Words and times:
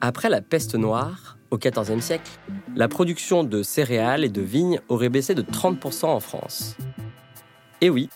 Après 0.00 0.30
la 0.30 0.40
peste 0.40 0.76
noire, 0.76 1.36
au 1.50 1.58
XIVe 1.58 2.00
siècle, 2.00 2.30
la 2.76 2.86
production 2.86 3.42
de 3.42 3.62
céréales 3.64 4.24
et 4.24 4.28
de 4.28 4.40
vignes 4.40 4.80
aurait 4.88 5.08
baissé 5.08 5.34
de 5.34 5.42
30% 5.42 6.06
en 6.06 6.20
France. 6.20 6.76
Et 7.80 7.90
oui, 7.90 8.08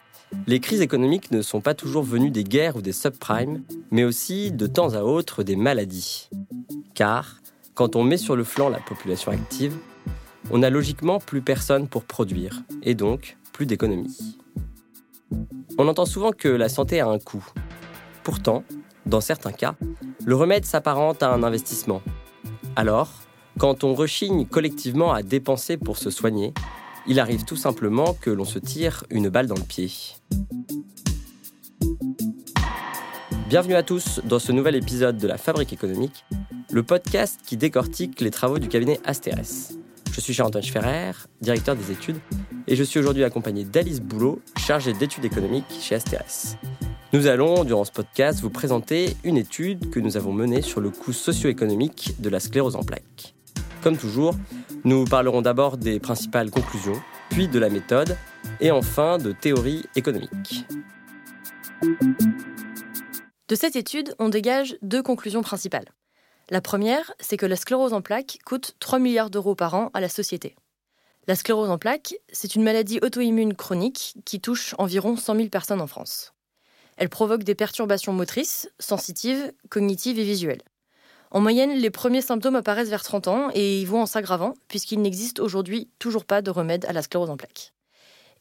les 0.47 0.61
crises 0.61 0.83
économiques 0.83 1.33
ne 1.33 1.43
sont 1.43 1.61
pas 1.61 1.75
toujours 1.75 2.05
venues 2.05 2.31
des 2.31 2.45
guerres 2.45 2.77
ou 2.77 2.81
des 2.81 2.93
subprimes, 2.93 3.65
mais 3.91 4.05
aussi 4.05 4.53
de 4.53 4.67
temps 4.67 4.95
à 4.95 5.03
autre 5.03 5.43
des 5.43 5.57
maladies. 5.57 6.31
Car, 6.95 7.41
quand 7.75 7.97
on 7.97 8.05
met 8.05 8.19
sur 8.19 8.37
le 8.37 8.45
flanc 8.45 8.69
la 8.69 8.79
population 8.79 9.33
active, 9.33 9.77
on 10.51 10.59
n'a 10.59 10.71
logiquement 10.71 11.19
plus 11.19 11.43
personne 11.43 11.89
pour 11.89 12.05
produire, 12.05 12.63
et 12.83 12.95
donc 12.95 13.37
plus 13.53 13.67
d'économie. 13.67 14.39
On 15.83 15.89
entend 15.89 16.05
souvent 16.05 16.33
que 16.33 16.49
la 16.49 16.69
santé 16.69 17.01
a 17.01 17.09
un 17.09 17.19
coût. 17.19 17.43
Pourtant, 18.23 18.65
dans 19.07 19.23
certains 19.23 19.51
cas, 19.51 19.77
le 20.27 20.37
remède 20.37 20.67
s'apparente 20.67 21.23
à 21.23 21.33
un 21.33 21.43
investissement. 21.43 22.03
Alors, 22.77 23.11
quand 23.59 23.83
on 23.83 23.95
rechigne 23.95 24.45
collectivement 24.45 25.15
à 25.15 25.23
dépenser 25.23 25.79
pour 25.79 25.97
se 25.97 26.11
soigner, 26.11 26.53
il 27.07 27.19
arrive 27.19 27.47
tout 27.47 27.57
simplement 27.57 28.13
que 28.13 28.29
l'on 28.29 28.45
se 28.45 28.59
tire 28.59 29.05
une 29.09 29.31
balle 29.31 29.47
dans 29.47 29.55
le 29.55 29.63
pied. 29.63 29.91
Bienvenue 33.49 33.75
à 33.75 33.83
tous 33.83 34.21
dans 34.25 34.39
ce 34.39 34.53
nouvel 34.53 34.75
épisode 34.75 35.17
de 35.17 35.27
La 35.27 35.39
Fabrique 35.39 35.73
économique, 35.73 36.27
le 36.71 36.83
podcast 36.83 37.41
qui 37.47 37.57
décortique 37.57 38.21
les 38.21 38.31
travaux 38.31 38.59
du 38.59 38.69
cabinet 38.69 39.01
Asteres. 39.07 39.73
Je 40.13 40.21
suis 40.21 40.35
Charles-Antoine 40.35 40.63
Ferrer, 40.63 41.13
directeur 41.41 41.75
des 41.75 41.91
études, 41.91 42.21
et 42.67 42.77
je 42.77 42.85
suis 42.85 42.99
aujourd'hui 42.99 43.25
accompagné 43.25 43.65
d'Alice 43.65 44.01
Boulot, 44.01 44.41
chargée 44.59 44.93
d'études 44.93 45.25
économiques 45.25 45.67
chez 45.81 45.95
Asteres. 45.95 46.57
Nous 47.13 47.27
allons, 47.27 47.65
durant 47.65 47.85
ce 47.85 47.91
podcast, 47.91 48.41
vous 48.41 48.51
présenter 48.51 49.17
une 49.25 49.37
étude 49.37 49.91
que 49.91 49.99
nous 49.99 50.17
avons 50.17 50.33
menée 50.33 50.63
sur 50.63 50.81
le 50.81 50.91
coût 50.91 51.13
socio-économique 51.13 52.15
de 52.21 52.29
la 52.29 52.39
sclérose 52.39 52.77
en 52.77 52.83
plaques. 52.83 53.35
Comme 53.83 53.97
toujours, 53.97 54.35
nous 54.85 55.05
parlerons 55.05 55.43
d'abord 55.43 55.77
des 55.77 55.99
principales 55.99 56.51
conclusions, 56.51 57.01
puis 57.31 57.49
de 57.49 57.59
la 57.59 57.69
méthode, 57.69 58.17
et 58.61 58.71
enfin 58.71 59.19
de 59.19 59.33
théorie 59.33 59.85
économique. 59.97 60.65
De 63.49 63.55
cette 63.57 63.75
étude, 63.75 64.15
on 64.19 64.29
dégage 64.29 64.77
deux 64.83 65.03
conclusions 65.03 65.43
principales. 65.43 65.87
La 66.51 66.61
première, 66.61 67.13
c'est 67.21 67.37
que 67.37 67.47
la 67.47 67.57
sclérose 67.57 67.93
en 67.93 68.03
plaques 68.03 68.39
coûte 68.45 68.77
3 68.81 68.99
milliards 68.99 69.31
d'euros 69.31 69.55
par 69.55 69.75
an 69.75 69.91
à 69.95 70.01
la 70.01 70.09
société. 70.09 70.55
La 71.31 71.37
sclérose 71.37 71.71
en 71.71 71.79
plaques, 71.79 72.17
c'est 72.33 72.57
une 72.57 72.65
maladie 72.65 72.99
auto-immune 73.03 73.55
chronique 73.55 74.15
qui 74.25 74.41
touche 74.41 74.75
environ 74.79 75.15
100 75.15 75.37
000 75.37 75.49
personnes 75.49 75.81
en 75.81 75.87
France. 75.87 76.33
Elle 76.97 77.09
provoque 77.09 77.45
des 77.45 77.55
perturbations 77.55 78.13
motrices, 78.13 78.69
sensitives, 78.81 79.53
cognitives 79.69 80.19
et 80.19 80.25
visuelles. 80.25 80.63
En 81.31 81.41
moyenne, 81.41 81.71
les 81.71 81.91
premiers 81.91 82.21
symptômes 82.21 82.57
apparaissent 82.57 82.89
vers 82.89 83.05
30 83.05 83.29
ans 83.29 83.51
et 83.55 83.81
ils 83.81 83.87
vont 83.87 84.03
en 84.03 84.07
s'aggravant, 84.07 84.55
puisqu'il 84.67 85.01
n'existe 85.03 85.39
aujourd'hui 85.39 85.89
toujours 86.01 86.25
pas 86.25 86.43
de 86.43 86.51
remède 86.51 86.85
à 86.87 86.93
la 86.93 87.01
sclérose 87.01 87.31
en 87.31 87.37
plaques. 87.37 87.75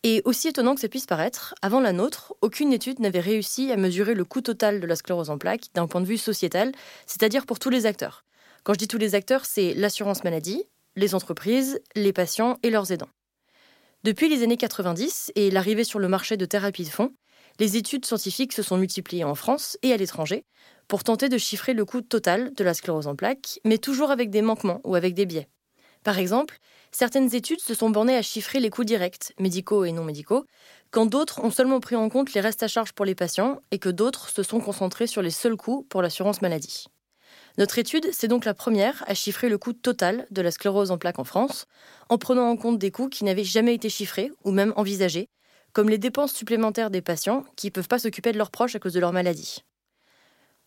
Et 0.01 0.23
aussi 0.25 0.47
étonnant 0.47 0.73
que 0.73 0.81
ça 0.81 0.89
puisse 0.89 1.05
paraître, 1.05 1.53
avant 1.61 1.81
la 1.81 1.93
nôtre, 1.93 2.33
aucune 2.41 2.73
étude 2.73 2.99
n'avait 3.01 3.19
réussi 3.19 3.71
à 3.71 3.77
mesurer 3.77 4.15
le 4.15 4.25
coût 4.25 4.41
total 4.41 4.79
de 4.79 4.87
la 4.87 4.95
sclérose 4.95 5.29
en 5.29 5.37
plaques 5.37 5.65
d'un 5.75 5.85
point 5.85 6.01
de 6.01 6.07
vue 6.07 6.17
sociétal, 6.17 6.71
c'est-à-dire 7.05 7.45
pour 7.45 7.59
tous 7.59 7.69
les 7.69 7.85
acteurs. 7.85 8.25
Quand 8.63 8.73
je 8.73 8.79
dis 8.79 8.87
tous 8.87 8.97
les 8.97 9.13
acteurs, 9.13 9.45
c'est 9.45 9.75
l'assurance 9.75 10.23
maladie, 10.23 10.65
les 10.99 11.15
entreprises, 11.15 11.79
les 11.95 12.11
patients 12.11 12.57
et 12.61 12.69
leurs 12.69 12.91
aidants. 12.91 13.09
Depuis 14.03 14.27
les 14.27 14.43
années 14.43 14.57
90 14.57 15.31
et 15.35 15.49
l'arrivée 15.49 15.85
sur 15.85 15.97
le 15.97 16.09
marché 16.09 16.35
de 16.35 16.45
thérapie 16.45 16.83
de 16.83 16.89
fond, 16.89 17.11
les 17.57 17.77
études 17.77 18.05
scientifiques 18.05 18.53
se 18.53 18.61
sont 18.61 18.77
multipliées 18.77 19.23
en 19.23 19.35
France 19.35 19.77
et 19.81 19.93
à 19.93 19.97
l'étranger 19.97 20.45
pour 20.89 21.03
tenter 21.03 21.29
de 21.29 21.37
chiffrer 21.37 21.73
le 21.73 21.85
coût 21.85 22.01
total 22.01 22.53
de 22.53 22.63
la 22.63 22.73
sclérose 22.73 23.07
en 23.07 23.15
plaques, 23.15 23.59
mais 23.63 23.77
toujours 23.77 24.11
avec 24.11 24.29
des 24.29 24.41
manquements 24.41 24.81
ou 24.83 24.95
avec 24.95 25.13
des 25.13 25.25
biais. 25.25 25.47
Par 26.03 26.17
exemple, 26.17 26.57
certaines 26.91 27.33
études 27.33 27.61
se 27.61 27.73
sont 27.73 27.89
bornées 27.89 28.15
à 28.15 28.21
chiffrer 28.21 28.59
les 28.59 28.69
coûts 28.69 28.85
directs, 28.85 29.33
médicaux 29.39 29.85
et 29.85 29.91
non 29.93 30.03
médicaux, 30.03 30.45
quand 30.91 31.05
d'autres 31.05 31.41
ont 31.43 31.51
seulement 31.51 31.79
pris 31.79 31.95
en 31.95 32.09
compte 32.09 32.33
les 32.33 32.41
restes 32.41 32.63
à 32.63 32.67
charge 32.67 32.91
pour 32.91 33.05
les 33.05 33.15
patients 33.15 33.61
et 33.71 33.79
que 33.79 33.89
d'autres 33.89 34.29
se 34.29 34.43
sont 34.43 34.59
concentrés 34.59 35.07
sur 35.07 35.21
les 35.21 35.31
seuls 35.31 35.57
coûts 35.57 35.85
pour 35.89 36.01
l'assurance 36.01 36.41
maladie. 36.41 36.87
Notre 37.57 37.79
étude, 37.79 38.07
c'est 38.11 38.27
donc 38.27 38.45
la 38.45 38.53
première 38.53 39.03
à 39.07 39.13
chiffrer 39.13 39.49
le 39.49 39.57
coût 39.57 39.73
total 39.73 40.27
de 40.31 40.41
la 40.41 40.51
sclérose 40.51 40.91
en 40.91 40.97
plaques 40.97 41.19
en 41.19 41.23
France, 41.23 41.65
en 42.09 42.17
prenant 42.17 42.49
en 42.49 42.55
compte 42.55 42.79
des 42.79 42.91
coûts 42.91 43.09
qui 43.09 43.23
n'avaient 43.23 43.43
jamais 43.43 43.73
été 43.73 43.89
chiffrés 43.89 44.31
ou 44.43 44.51
même 44.51 44.73
envisagés, 44.75 45.27
comme 45.73 45.89
les 45.89 45.97
dépenses 45.97 46.33
supplémentaires 46.33 46.89
des 46.89 47.01
patients 47.01 47.43
qui 47.55 47.67
ne 47.67 47.71
peuvent 47.71 47.87
pas 47.87 47.99
s'occuper 47.99 48.31
de 48.31 48.37
leurs 48.37 48.51
proches 48.51 48.75
à 48.75 48.79
cause 48.79 48.93
de 48.93 48.99
leur 48.99 49.13
maladie. 49.13 49.63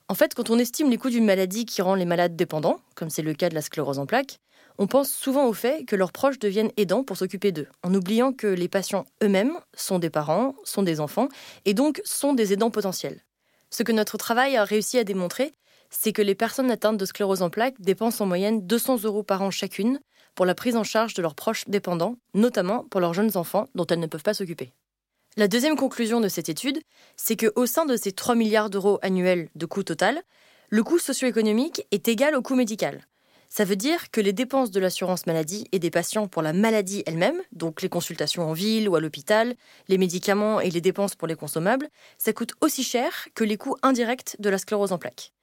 En 0.09 0.15
fait, 0.15 0.35
quand 0.35 0.51
on 0.51 0.59
estime 0.59 0.91
les 0.91 0.99
coûts 0.99 1.11
d'une 1.11 1.25
maladie 1.25 1.65
qui 1.65 1.81
rend 1.81 1.95
les 1.95 2.05
malades 2.05 2.37
dépendants, 2.37 2.81
comme 2.95 3.09
c'est 3.09 3.23
le 3.23 3.35
cas 3.35 3.49
de 3.49 3.55
la 3.55 3.63
sclérose 3.63 3.99
en 3.99 4.07
plaques, 4.07 4.39
on 4.79 4.87
pense 4.87 5.11
souvent 5.11 5.47
au 5.47 5.53
fait 5.53 5.85
que 5.85 5.97
leurs 5.97 6.13
proches 6.13 6.39
deviennent 6.39 6.73
aidants 6.77 7.05
pour 7.05 7.17
s'occuper 7.17 7.53
d'eux, 7.53 7.69
en 7.83 7.95
oubliant 7.95 8.33
que 8.33 8.47
les 8.47 8.69
patients 8.69 9.07
eux-mêmes 9.23 9.55
sont 9.75 9.99
des 9.99 10.11
parents, 10.11 10.55
sont 10.65 10.83
des 10.83 11.01
enfants, 11.01 11.29
et 11.65 11.75
donc 11.75 12.01
sont 12.05 12.33
des 12.33 12.53
aidants 12.53 12.71
potentiels. 12.71 13.23
Ce 13.71 13.83
que 13.83 13.93
notre 13.93 14.19
travail 14.19 14.57
a 14.57 14.65
réussi 14.65 14.99
à 14.99 15.05
démontrer, 15.05 15.53
c'est 15.93 16.13
que 16.13 16.23
les 16.23 16.35
personnes 16.35 16.71
atteintes 16.71 16.97
de 16.97 17.05
sclérose 17.05 17.43
en 17.43 17.51
plaques 17.51 17.81
dépensent 17.81 18.25
en 18.25 18.27
moyenne 18.27 18.67
200 18.67 19.05
euros 19.05 19.23
par 19.23 19.43
an 19.43 19.51
chacune 19.51 20.01
pour 20.35 20.47
la 20.47 20.55
prise 20.55 20.77
en 20.77 20.85
charge 20.85 21.15
de 21.15 21.23
leurs 21.23 21.35
proches 21.35 21.69
dépendants, 21.69 22.17
notamment 22.35 22.85
pour 22.91 23.01
leurs 23.01 23.15
jeunes 23.15 23.37
enfants 23.37 23.69
dont 23.75 23.87
elles 23.87 24.01
ne 24.01 24.07
peuvent 24.07 24.23
pas 24.23 24.35
s'occuper. 24.35 24.73
La 25.37 25.49
deuxième 25.49 25.77
conclusion 25.77 26.21
de 26.21 26.29
cette 26.29 26.49
étude, 26.49 26.81
c'est 27.17 27.37
qu'au 27.37 27.67
sein 27.67 27.85
de 27.85 27.97
ces 27.97 28.13
3 28.13 28.35
milliards 28.35 28.71
d'euros 28.71 28.99
annuels 29.03 29.49
de 29.55 29.67
coût 29.67 29.83
total, 29.83 30.23
le 30.71 30.83
coût 30.83 30.99
socio-économique 30.99 31.87
est 31.91 32.09
égal 32.09 32.35
au 32.35 32.43
coût 32.43 32.55
médical. 32.55 33.07
Ça 33.51 33.65
veut 33.67 33.77
dire 33.77 34.11
que 34.11 34.23
les 34.23 34.33
dépenses 34.33 34.71
de 34.71 34.81
l'assurance 34.81 35.27
maladie 35.27 35.67
et 35.73 35.79
des 35.79 35.91
patients 35.91 36.27
pour 36.27 36.41
la 36.41 36.55
maladie 36.55 37.03
elle-même, 37.05 37.39
donc 37.53 37.83
les 37.83 37.91
consultations 37.91 38.49
en 38.49 38.55
ville 38.55 38.89
ou 38.89 38.97
à 38.97 39.01
l'hôpital, 39.01 39.55
les 39.89 39.99
médicaments 39.99 40.59
et 40.59 40.71
les 40.71 40.81
dépenses 40.81 41.15
pour 41.15 41.29
les 41.29 41.37
consommables, 41.37 41.91
ça 42.17 42.33
coûte 42.33 42.55
aussi 42.63 42.83
cher 42.83 43.29
que 43.35 43.45
les 43.45 43.59
coûts 43.59 43.77
indirects 43.83 44.37
de 44.39 44.49
la 44.49 44.57
sclérose 44.57 44.93
en 44.93 44.99
plaques. 44.99 45.35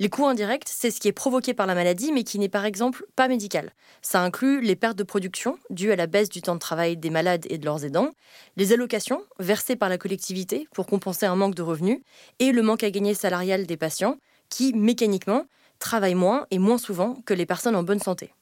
Les 0.00 0.08
coûts 0.08 0.26
indirects, 0.26 0.68
c'est 0.68 0.92
ce 0.92 1.00
qui 1.00 1.08
est 1.08 1.12
provoqué 1.12 1.54
par 1.54 1.66
la 1.66 1.74
maladie, 1.74 2.12
mais 2.12 2.22
qui 2.22 2.38
n'est 2.38 2.48
par 2.48 2.64
exemple 2.64 3.04
pas 3.16 3.26
médical. 3.26 3.72
Ça 4.00 4.22
inclut 4.22 4.60
les 4.60 4.76
pertes 4.76 4.96
de 4.96 5.02
production 5.02 5.58
dues 5.70 5.90
à 5.90 5.96
la 5.96 6.06
baisse 6.06 6.28
du 6.28 6.40
temps 6.40 6.54
de 6.54 6.60
travail 6.60 6.96
des 6.96 7.10
malades 7.10 7.46
et 7.50 7.58
de 7.58 7.64
leurs 7.64 7.84
aidants, 7.84 8.10
les 8.56 8.72
allocations 8.72 9.24
versées 9.40 9.74
par 9.74 9.88
la 9.88 9.98
collectivité 9.98 10.68
pour 10.72 10.86
compenser 10.86 11.26
un 11.26 11.34
manque 11.34 11.56
de 11.56 11.62
revenus, 11.62 12.00
et 12.38 12.52
le 12.52 12.62
manque 12.62 12.84
à 12.84 12.90
gagner 12.92 13.12
salarial 13.12 13.66
des 13.66 13.76
patients, 13.76 14.18
qui, 14.50 14.72
mécaniquement, 14.72 15.46
travaillent 15.80 16.14
moins 16.14 16.46
et 16.52 16.60
moins 16.60 16.78
souvent 16.78 17.16
que 17.26 17.34
les 17.34 17.46
personnes 17.46 17.74
en 17.74 17.82
bonne 17.82 17.98
santé. 17.98 18.32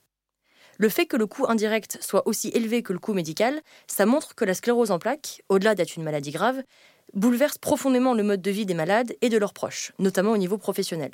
Le 0.76 0.90
fait 0.90 1.06
que 1.06 1.16
le 1.16 1.26
coût 1.26 1.46
indirect 1.48 1.96
soit 2.02 2.28
aussi 2.28 2.48
élevé 2.48 2.82
que 2.82 2.92
le 2.92 2.98
coût 2.98 3.14
médical, 3.14 3.62
ça 3.86 4.04
montre 4.04 4.34
que 4.34 4.44
la 4.44 4.52
sclérose 4.52 4.90
en 4.90 4.98
plaques, 4.98 5.42
au-delà 5.48 5.74
d'être 5.74 5.96
une 5.96 6.04
maladie 6.04 6.32
grave, 6.32 6.62
bouleverse 7.14 7.56
profondément 7.56 8.12
le 8.12 8.24
mode 8.24 8.42
de 8.42 8.50
vie 8.50 8.66
des 8.66 8.74
malades 8.74 9.14
et 9.22 9.30
de 9.30 9.38
leurs 9.38 9.54
proches, 9.54 9.92
notamment 9.98 10.32
au 10.32 10.36
niveau 10.36 10.58
professionnel. 10.58 11.12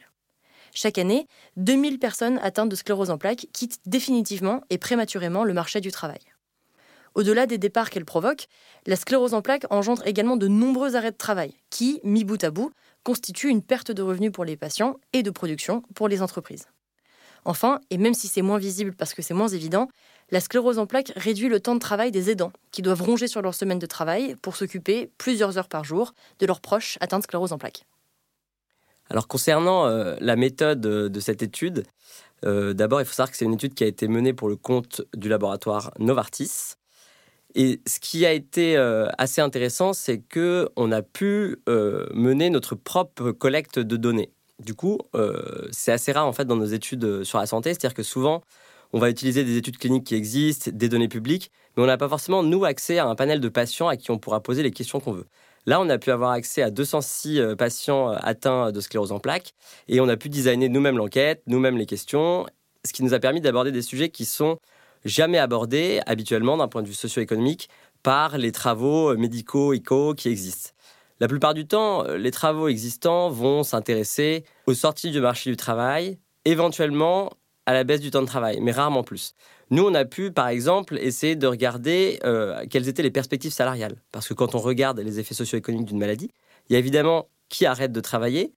Chaque 0.74 0.96
année, 0.96 1.26
2000 1.58 1.98
personnes 1.98 2.38
atteintes 2.42 2.70
de 2.70 2.76
sclérose 2.76 3.10
en 3.10 3.18
plaques 3.18 3.46
quittent 3.52 3.80
définitivement 3.84 4.62
et 4.70 4.78
prématurément 4.78 5.44
le 5.44 5.52
marché 5.52 5.80
du 5.80 5.90
travail. 5.90 6.20
Au-delà 7.14 7.44
des 7.44 7.58
départs 7.58 7.90
qu'elle 7.90 8.06
provoque, 8.06 8.46
la 8.86 8.96
sclérose 8.96 9.34
en 9.34 9.42
plaques 9.42 9.66
engendre 9.68 10.06
également 10.06 10.38
de 10.38 10.48
nombreux 10.48 10.96
arrêts 10.96 11.12
de 11.12 11.16
travail 11.16 11.54
qui, 11.68 12.00
mis 12.04 12.24
bout 12.24 12.42
à 12.42 12.50
bout, 12.50 12.72
constituent 13.04 13.50
une 13.50 13.62
perte 13.62 13.92
de 13.92 14.00
revenus 14.00 14.32
pour 14.32 14.46
les 14.46 14.56
patients 14.56 14.96
et 15.12 15.22
de 15.22 15.30
production 15.30 15.82
pour 15.94 16.08
les 16.08 16.22
entreprises. 16.22 16.66
Enfin, 17.44 17.80
et 17.90 17.98
même 17.98 18.14
si 18.14 18.28
c'est 18.28 18.40
moins 18.40 18.58
visible 18.58 18.94
parce 18.96 19.12
que 19.12 19.20
c'est 19.20 19.34
moins 19.34 19.48
évident, 19.48 19.88
la 20.30 20.40
sclérose 20.40 20.78
en 20.78 20.86
plaques 20.86 21.12
réduit 21.16 21.48
le 21.48 21.60
temps 21.60 21.74
de 21.74 21.80
travail 21.80 22.12
des 22.12 22.30
aidants, 22.30 22.52
qui 22.70 22.80
doivent 22.80 23.02
ronger 23.02 23.26
sur 23.26 23.42
leur 23.42 23.54
semaine 23.54 23.80
de 23.80 23.86
travail 23.86 24.36
pour 24.36 24.56
s'occuper 24.56 25.10
plusieurs 25.18 25.58
heures 25.58 25.68
par 25.68 25.84
jour 25.84 26.14
de 26.38 26.46
leurs 26.46 26.60
proches 26.60 26.96
atteints 27.00 27.18
de 27.18 27.24
sclérose 27.24 27.52
en 27.52 27.58
plaques. 27.58 27.84
Alors 29.10 29.28
concernant 29.28 29.86
euh, 29.86 30.16
la 30.20 30.36
méthode 30.36 30.80
de 30.80 31.20
cette 31.20 31.42
étude, 31.42 31.84
euh, 32.44 32.72
d'abord 32.72 33.00
il 33.00 33.04
faut 33.04 33.12
savoir 33.12 33.30
que 33.30 33.36
c'est 33.36 33.44
une 33.44 33.54
étude 33.54 33.74
qui 33.74 33.84
a 33.84 33.86
été 33.86 34.08
menée 34.08 34.32
pour 34.32 34.48
le 34.48 34.56
compte 34.56 35.02
du 35.14 35.28
laboratoire 35.28 35.92
Novartis. 35.98 36.74
Et 37.54 37.82
ce 37.86 38.00
qui 38.00 38.24
a 38.24 38.32
été 38.32 38.76
euh, 38.76 39.08
assez 39.18 39.42
intéressant, 39.42 39.92
c'est 39.92 40.18
que 40.18 40.70
on 40.76 40.90
a 40.90 41.02
pu 41.02 41.58
mener 41.66 42.48
notre 42.48 42.74
propre 42.74 43.32
collecte 43.32 43.78
de 43.78 43.96
données. 43.96 44.32
Du 44.58 44.74
coup, 44.74 44.98
c'est 45.72 45.92
assez 45.92 46.12
rare 46.12 46.26
en 46.26 46.32
fait 46.32 46.44
dans 46.44 46.56
nos 46.56 46.64
études 46.64 47.24
sur 47.24 47.38
la 47.38 47.46
santé, 47.46 47.70
c'est-à-dire 47.70 47.94
que 47.94 48.02
souvent 48.02 48.42
on 48.92 48.98
va 48.98 49.10
utiliser 49.10 49.44
des 49.44 49.56
études 49.56 49.78
cliniques 49.78 50.04
qui 50.04 50.14
existent, 50.14 50.70
des 50.72 50.88
données 50.88 51.08
publiques, 51.08 51.50
mais 51.76 51.82
on 51.82 51.86
n'a 51.86 51.96
pas 51.96 52.08
forcément 52.08 52.42
nous 52.42 52.64
accès 52.64 52.98
à 52.98 53.06
un 53.06 53.14
panel 53.14 53.40
de 53.40 53.48
patients 53.48 53.88
à 53.88 53.96
qui 53.96 54.10
on 54.10 54.18
pourra 54.18 54.42
poser 54.42 54.62
les 54.62 54.70
questions 54.70 55.00
qu'on 55.00 55.12
veut. 55.12 55.26
Là, 55.66 55.80
on 55.80 55.88
a 55.88 55.98
pu 55.98 56.10
avoir 56.10 56.32
accès 56.32 56.62
à 56.62 56.70
206 56.70 57.38
euh, 57.38 57.54
patients 57.54 58.10
euh, 58.10 58.16
atteints 58.20 58.72
de 58.72 58.80
sclérose 58.80 59.12
en 59.12 59.20
plaques 59.20 59.54
et 59.88 60.00
on 60.00 60.08
a 60.08 60.16
pu 60.16 60.28
designer 60.28 60.68
nous-mêmes 60.68 60.96
l'enquête, 60.96 61.42
nous-mêmes 61.46 61.76
les 61.76 61.86
questions, 61.86 62.46
ce 62.84 62.92
qui 62.92 63.04
nous 63.04 63.14
a 63.14 63.20
permis 63.20 63.40
d'aborder 63.40 63.70
des 63.70 63.82
sujets 63.82 64.08
qui 64.08 64.24
sont 64.24 64.58
jamais 65.04 65.38
abordés 65.38 66.00
habituellement 66.06 66.56
d'un 66.56 66.66
point 66.66 66.82
de 66.82 66.88
vue 66.88 66.94
socio-économique 66.94 67.68
par 68.02 68.38
les 68.38 68.50
travaux 68.50 69.16
médicaux, 69.16 69.72
ICO 69.72 70.14
qui 70.14 70.28
existent. 70.28 70.70
La 71.20 71.28
plupart 71.28 71.54
du 71.54 71.66
temps, 71.68 72.02
les 72.04 72.32
travaux 72.32 72.66
existants 72.66 73.28
vont 73.30 73.62
s'intéresser 73.62 74.44
aux 74.66 74.74
sorties 74.74 75.12
du 75.12 75.20
marché 75.20 75.50
du 75.50 75.56
travail, 75.56 76.18
éventuellement 76.44 77.30
à 77.66 77.72
la 77.72 77.84
baisse 77.84 78.00
du 78.00 78.10
temps 78.10 78.22
de 78.22 78.26
travail, 78.26 78.58
mais 78.60 78.72
rarement 78.72 79.04
plus. 79.04 79.34
Nous, 79.72 79.86
on 79.86 79.94
a 79.94 80.04
pu, 80.04 80.30
par 80.30 80.48
exemple, 80.48 80.98
essayer 80.98 81.34
de 81.34 81.46
regarder 81.46 82.20
euh, 82.24 82.66
quelles 82.68 82.88
étaient 82.88 83.02
les 83.02 83.10
perspectives 83.10 83.54
salariales. 83.54 83.96
Parce 84.12 84.28
que 84.28 84.34
quand 84.34 84.54
on 84.54 84.58
regarde 84.58 85.00
les 85.00 85.18
effets 85.18 85.32
socio-économiques 85.32 85.88
d'une 85.88 85.98
maladie, 85.98 86.30
il 86.68 86.74
y 86.74 86.76
a 86.76 86.78
évidemment 86.78 87.30
qui 87.48 87.64
arrête 87.64 87.90
de 87.90 88.00
travailler, 88.00 88.52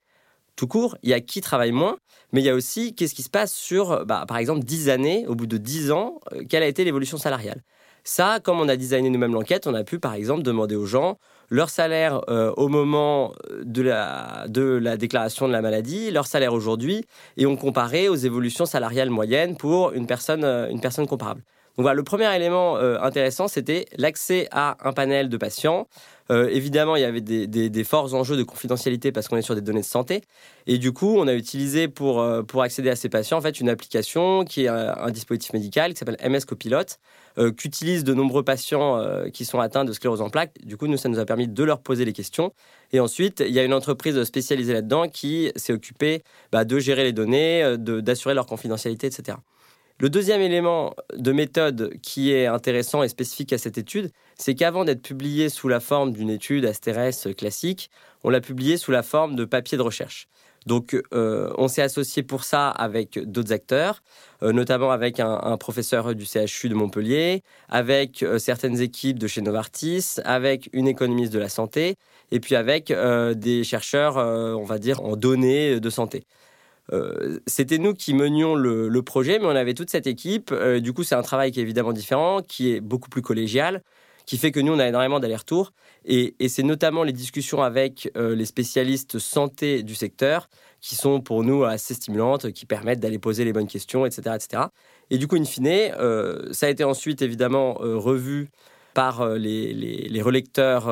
tout 0.58 0.68
court, 0.68 0.98
il 1.04 1.10
y 1.10 1.14
a 1.14 1.22
qui 1.22 1.40
travaille 1.40 1.72
moins, 1.72 1.96
mais 2.34 2.42
il 2.42 2.44
y 2.44 2.50
a 2.50 2.54
aussi 2.54 2.94
qu'est-ce 2.96 3.16
qui 3.16 3.24
se 3.24 3.30
passe 3.30 3.54
sur, 3.54 4.06
bah, 4.06 4.26
par 4.28 4.36
exemple, 4.36 4.66
10 4.66 4.90
années, 4.90 5.26
au 5.28 5.36
bout 5.36 5.48
de 5.48 5.56
10 5.56 5.92
ans, 5.92 6.20
euh, 6.34 6.44
quelle 6.50 6.64
a 6.64 6.68
été 6.68 6.84
l'évolution 6.84 7.18
salariale. 7.18 7.64
Ça, 8.04 8.42
comme 8.44 8.60
on 8.60 8.68
a 8.68 8.76
designé 8.76 9.10
nous-mêmes 9.10 9.34
l'enquête, 9.34 9.68
on 9.68 9.74
a 9.74 9.86
pu, 9.86 10.00
par 10.00 10.16
exemple, 10.16 10.44
demander 10.44 10.76
aux 10.76 10.86
gens 10.86 11.18
leur 11.50 11.69
salaire 11.69 12.21
euh, 12.30 12.51
au 12.57 12.68
moment 12.68 13.33
de 13.63 13.81
la, 13.81 14.45
de 14.47 14.62
la 14.62 14.97
déclaration 14.97 15.47
de 15.47 15.53
la 15.53 15.62
maladie, 15.62 16.12
leur 16.12 16.27
salaire 16.27 16.53
aujourd'hui, 16.53 17.06
et 17.38 17.45
on 17.45 17.56
comparait 17.56 18.07
aux 18.07 18.15
évolutions 18.15 18.65
salariales 18.65 19.09
moyennes 19.09 19.57
pour 19.57 19.92
une 19.94 20.07
personne, 20.07 20.44
euh, 20.44 20.69
une 20.69 20.81
personne 20.81 21.07
comparable. 21.07 21.42
Donc 21.77 21.83
voilà, 21.83 21.95
le 21.95 22.04
premier 22.04 22.33
élément 22.33 22.77
euh, 22.77 22.98
intéressant, 23.01 23.50
c'était 23.50 23.86
l'accès 23.98 24.48
à 24.51 24.77
un 24.88 24.94
panel 24.94 25.27
de 25.27 25.36
patients. 25.36 25.88
Euh, 26.31 26.48
évidemment, 26.48 26.95
il 26.95 27.01
y 27.01 27.06
avait 27.06 27.19
des, 27.19 27.83
forts 27.83 28.13
enjeux 28.13 28.38
de 28.38 28.44
confidentialité 28.44 29.12
parce 29.12 29.27
qu'on 29.27 29.36
est 29.36 29.42
sur 29.42 29.56
des 29.56 29.62
données 29.62 29.81
de 29.81 29.86
santé. 29.86 30.22
Et 30.68 30.77
du 30.77 30.94
coup, 30.94 31.18
on 31.18 31.27
a 31.27 31.33
utilisé 31.33 31.89
pour, 31.89 32.22
euh, 32.22 32.44
pour 32.44 32.62
accéder 32.62 32.89
à 32.89 32.95
ces 32.95 33.10
patients 33.10 33.38
en 33.38 33.42
fait, 33.42 33.60
une 33.60 33.68
application 33.68 34.45
qui 34.45 34.63
est 34.63 34.68
un, 34.69 35.12
dispositif 35.12 35.51
médical 35.51 35.94
qui 35.94 36.00
s'appelle 36.00 36.18
MS 36.24 36.45
Copilot, 36.48 36.98
qu'utilisent 37.57 38.06
de 38.06 38.13
nombreux 38.13 38.44
patients 38.44 39.04
qui 39.33 39.44
sont 39.44 39.60
atteints 39.60 39.83
de 39.83 39.92
sclérose 39.92 40.21
en 40.21 40.30
plaques. 40.30 40.54
Du 40.63 40.78
coup, 40.78 40.88
nous, 40.88 40.95
ça 40.95 41.10
nous 41.10 41.19
a 41.19 41.25
permis 41.25 41.50
de 41.50 41.63
leur 41.66 41.81
poser 41.81 42.06
les 42.06 42.13
questions. 42.13 42.54
Et 42.94 43.01
ensuite, 43.01 43.44
il 43.45 43.54
y 43.54 43.60
a 43.60 43.63
une 43.63 43.74
entreprise 43.74 44.24
spécialisée 44.24 44.71
là-dedans 44.71 45.10
qui 45.10 45.51
s'est 45.57 45.74
occupée 45.74 46.24
bah, 46.54 46.63
de 46.63 46.80
gérer 46.80 47.04
les 47.04 47.12
données, 47.12 47.75
d'assurer 47.78 48.33
leur 48.33 48.45
confidentialité, 48.45 49.07
etc. 49.07 49.38
Le 49.97 50.09
deuxième 50.09 50.42
élément 50.42 50.94
de 51.15 51.31
méthode 51.31 51.94
qui 52.01 52.33
est 52.33 52.47
intéressant 52.47 53.01
et 53.01 53.07
spécifique 53.07 53.53
à 53.53 53.57
cette 53.57 53.77
étude, 53.77 54.12
c'est 54.38 54.53
qu'avant 54.53 54.83
d'être 54.83 55.01
publié 55.01 55.47
sous 55.47 55.69
la 55.69 55.80
forme 55.80 56.12
d'une 56.12 56.30
étude 56.30 56.65
Asterès 56.65 57.30
classique, 57.38 57.89
on 58.25 58.30
l'a 58.30 58.42
publié 58.42 58.75
sous 58.75 58.92
la 58.92 59.03
forme 59.03 59.38
de 59.38 59.45
papier 59.45 59.77
de 59.77 59.81
recherche. 59.83 60.27
Donc, 60.65 61.01
euh, 61.13 61.53
on 61.57 61.69
s'est 61.69 61.81
associé 61.81 62.24
pour 62.24 62.44
ça 62.44 62.69
avec 62.69 63.19
d'autres 63.19 63.53
acteurs, 63.53 64.03
euh, 64.44 64.51
notamment 64.51 64.92
avec 64.92 65.21
un, 65.21 65.57
professeur 65.57 66.13
du 66.13 66.25
CHU 66.25 66.68
de 66.68 66.74
Montpellier, 66.74 67.44
avec 67.69 68.21
euh, 68.21 68.38
certaines 68.38 68.81
équipes 68.81 69.18
de 69.18 69.27
chez 69.27 69.42
Novartis, 69.42 70.18
avec 70.25 70.69
une 70.74 70.89
économiste 70.89 71.31
de 71.31 71.39
la 71.39 71.50
santé, 71.50 71.95
et 72.31 72.42
puis 72.42 72.56
avec 72.56 72.92
des 73.36 73.63
chercheurs, 73.63 74.18
on 74.18 74.63
va 74.63 74.80
dire, 74.80 75.01
en 75.06 75.15
données 75.15 75.80
de 75.80 75.89
santé. 75.89 76.25
Euh, 76.94 77.40
c'était 77.48 77.78
nous 77.78 77.94
qui 77.94 78.14
menions 78.14 78.56
le, 78.56 79.02
projet, 79.02 79.40
mais 79.40 79.46
on 79.46 79.50
avait 79.50 79.74
toute 79.74 79.90
cette 79.90 80.08
équipe. 80.08 80.52
Euh, 80.52 80.80
du 80.80 80.94
coup, 80.94 81.04
c'est 81.04 81.16
un 81.16 81.22
travail 81.22 81.52
qui 81.52 81.60
est 81.60 81.64
évidemment 81.64 81.94
différent, 81.94 82.42
qui 82.42 82.74
est 82.74 82.82
beaucoup 82.82 83.10
plus 83.10 83.22
collégial, 83.22 83.82
qui 84.26 84.38
fait 84.38 84.52
que 84.52 84.60
nous, 84.60 84.74
on 84.74 84.80
a 84.80 84.88
énormément 84.88 85.20
d'allers-retours. 85.20 85.72
Et, 86.06 86.36
c'est 86.48 86.64
notamment 86.64 87.04
les 87.04 87.14
discussions 87.14 87.62
avec 87.62 88.12
euh, 88.16 88.36
les 88.36 88.46
spécialistes 88.46 89.20
santé 89.20 89.84
du 89.84 89.96
secteur 89.96 90.50
qui 90.82 90.96
sont 90.96 91.22
pour 91.22 91.44
nous 91.44 91.64
assez 91.64 91.96
stimulantes, 91.96 92.52
qui 92.52 92.66
permettent 92.66 93.00
d'aller 93.00 93.18
poser 93.18 93.44
les 93.44 93.54
bonnes 93.54 93.68
questions, 93.68 94.06
etc. 94.06 94.36
etc. 94.36 94.64
Et 95.10 95.18
du 95.18 95.28
coup, 95.28 95.36
in 95.36 95.44
fine, 95.44 95.92
ça 96.52 96.68
a 96.68 96.70
été 96.70 96.84
ensuite 96.84 97.24
évidemment 97.24 97.74
revu 97.74 98.50
par 98.94 99.28
les, 99.30 99.74
les 99.74 100.22
relecteurs 100.22 100.88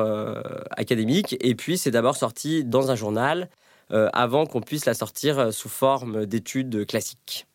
académiques. 0.76 1.36
Et 1.40 1.54
puis, 1.54 1.78
c'est 1.78 1.92
d'abord 1.92 2.16
sorti 2.16 2.64
dans 2.64 2.90
un 2.90 2.96
journal 2.96 3.48
avant 3.90 4.46
qu'on 4.46 4.60
puisse 4.60 4.86
la 4.86 4.94
sortir 4.94 5.38
euh, 5.38 5.50
sous 5.50 5.68
forme 5.68 6.26
d'études 6.26 6.86
classiques. 6.86 7.46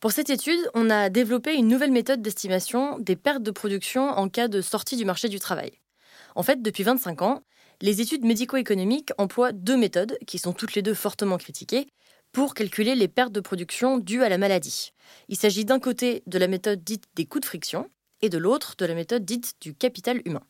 Pour 0.00 0.12
cette 0.12 0.30
étude, 0.30 0.60
on 0.74 0.90
a 0.90 1.08
développé 1.08 1.54
une 1.54 1.68
nouvelle 1.68 1.90
méthode 1.90 2.20
d'estimation 2.20 2.98
des 2.98 3.16
pertes 3.16 3.42
de 3.42 3.50
production 3.50 4.08
en 4.10 4.28
cas 4.28 4.48
de 4.48 4.60
sortie 4.60 4.96
du 4.96 5.04
marché 5.04 5.28
du 5.28 5.40
travail. 5.40 5.72
En 6.34 6.42
fait, 6.42 6.60
depuis 6.60 6.82
25 6.82 7.22
ans, 7.22 7.42
les 7.80 8.00
études 8.00 8.24
médico-économiques 8.24 9.12
emploient 9.18 9.52
deux 9.52 9.76
méthodes, 9.76 10.18
qui 10.26 10.38
sont 10.38 10.52
toutes 10.52 10.74
les 10.74 10.82
deux 10.82 10.94
fortement 10.94 11.38
critiquées, 11.38 11.86
pour 12.32 12.52
calculer 12.52 12.94
les 12.94 13.08
pertes 13.08 13.32
de 13.32 13.40
production 13.40 13.98
dues 13.98 14.22
à 14.22 14.28
la 14.28 14.38
maladie. 14.38 14.92
Il 15.28 15.36
s'agit 15.36 15.64
d'un 15.64 15.80
côté 15.80 16.22
de 16.26 16.38
la 16.38 16.48
méthode 16.48 16.84
dite 16.84 17.04
des 17.14 17.24
coûts 17.24 17.40
de 17.40 17.46
friction 17.46 17.88
et 18.20 18.28
de 18.28 18.38
l'autre 18.38 18.74
de 18.76 18.84
la 18.84 18.94
méthode 18.94 19.24
dite 19.24 19.54
du 19.60 19.74
capital 19.74 20.20
humain. 20.26 20.42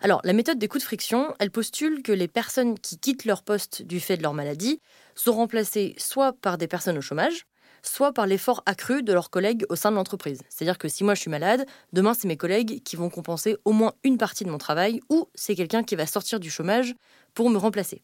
Alors, 0.00 0.20
la 0.24 0.32
méthode 0.32 0.58
des 0.58 0.68
coûts 0.68 0.78
de 0.78 0.82
friction, 0.82 1.34
elle 1.38 1.50
postule 1.50 2.02
que 2.02 2.12
les 2.12 2.28
personnes 2.28 2.78
qui 2.78 2.98
quittent 2.98 3.24
leur 3.24 3.42
poste 3.42 3.82
du 3.82 4.00
fait 4.00 4.16
de 4.16 4.22
leur 4.22 4.34
maladie 4.34 4.80
sont 5.14 5.32
remplacées 5.32 5.94
soit 5.98 6.32
par 6.34 6.58
des 6.58 6.68
personnes 6.68 6.98
au 6.98 7.00
chômage, 7.00 7.46
soit 7.82 8.12
par 8.12 8.26
l'effort 8.26 8.62
accru 8.66 9.02
de 9.02 9.12
leurs 9.12 9.30
collègues 9.30 9.64
au 9.68 9.76
sein 9.76 9.90
de 9.90 9.96
l'entreprise. 9.96 10.42
C'est-à-dire 10.48 10.78
que 10.78 10.88
si 10.88 11.04
moi 11.04 11.14
je 11.14 11.20
suis 11.20 11.30
malade, 11.30 11.66
demain 11.92 12.14
c'est 12.14 12.28
mes 12.28 12.36
collègues 12.36 12.82
qui 12.82 12.96
vont 12.96 13.10
compenser 13.10 13.56
au 13.64 13.72
moins 13.72 13.92
une 14.02 14.18
partie 14.18 14.44
de 14.44 14.50
mon 14.50 14.58
travail 14.58 15.00
ou 15.08 15.28
c'est 15.34 15.54
quelqu'un 15.54 15.82
qui 15.82 15.96
va 15.96 16.06
sortir 16.06 16.40
du 16.40 16.50
chômage 16.50 16.94
pour 17.34 17.48
me 17.48 17.58
remplacer. 17.58 18.02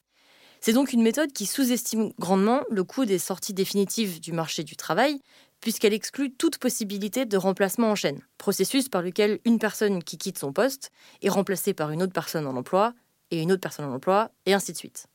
C'est 0.61 0.73
donc 0.73 0.93
une 0.93 1.03
méthode 1.03 1.33
qui 1.33 1.45
sous-estime 1.45 2.13
grandement 2.21 2.63
le 2.71 2.85
coût 2.85 3.05
des 3.05 3.19
sorties 3.19 3.53
définitives 3.53 4.21
du 4.21 4.33
marché 4.33 4.63
du 4.63 4.77
travail, 4.77 5.21
puisqu'elle 5.63 5.95
exclut 5.95 6.35
toute 6.35 6.59
possibilité 6.59 7.25
de 7.25 7.37
remplacement 7.39 7.93
en 7.93 7.95
chaîne, 7.95 8.21
processus 8.37 8.91
par 8.91 9.01
lequel 9.01 9.39
une 9.47 9.59
personne 9.59 10.03
qui 10.03 10.19
quitte 10.19 10.37
son 10.37 10.53
poste 10.53 10.91
est 11.23 11.31
remplacée 11.31 11.73
par 11.73 11.91
une 11.93 12.03
autre 12.03 12.13
personne 12.13 12.47
en 12.47 12.57
emploi, 12.57 12.93
et 13.31 13.41
une 13.41 13.53
autre 13.53 13.63
personne 13.63 13.87
en 13.87 13.95
emploi, 13.95 14.31
et 14.45 14.53
ainsi 14.53 14.73
de 14.73 14.77
suite. 14.77 15.07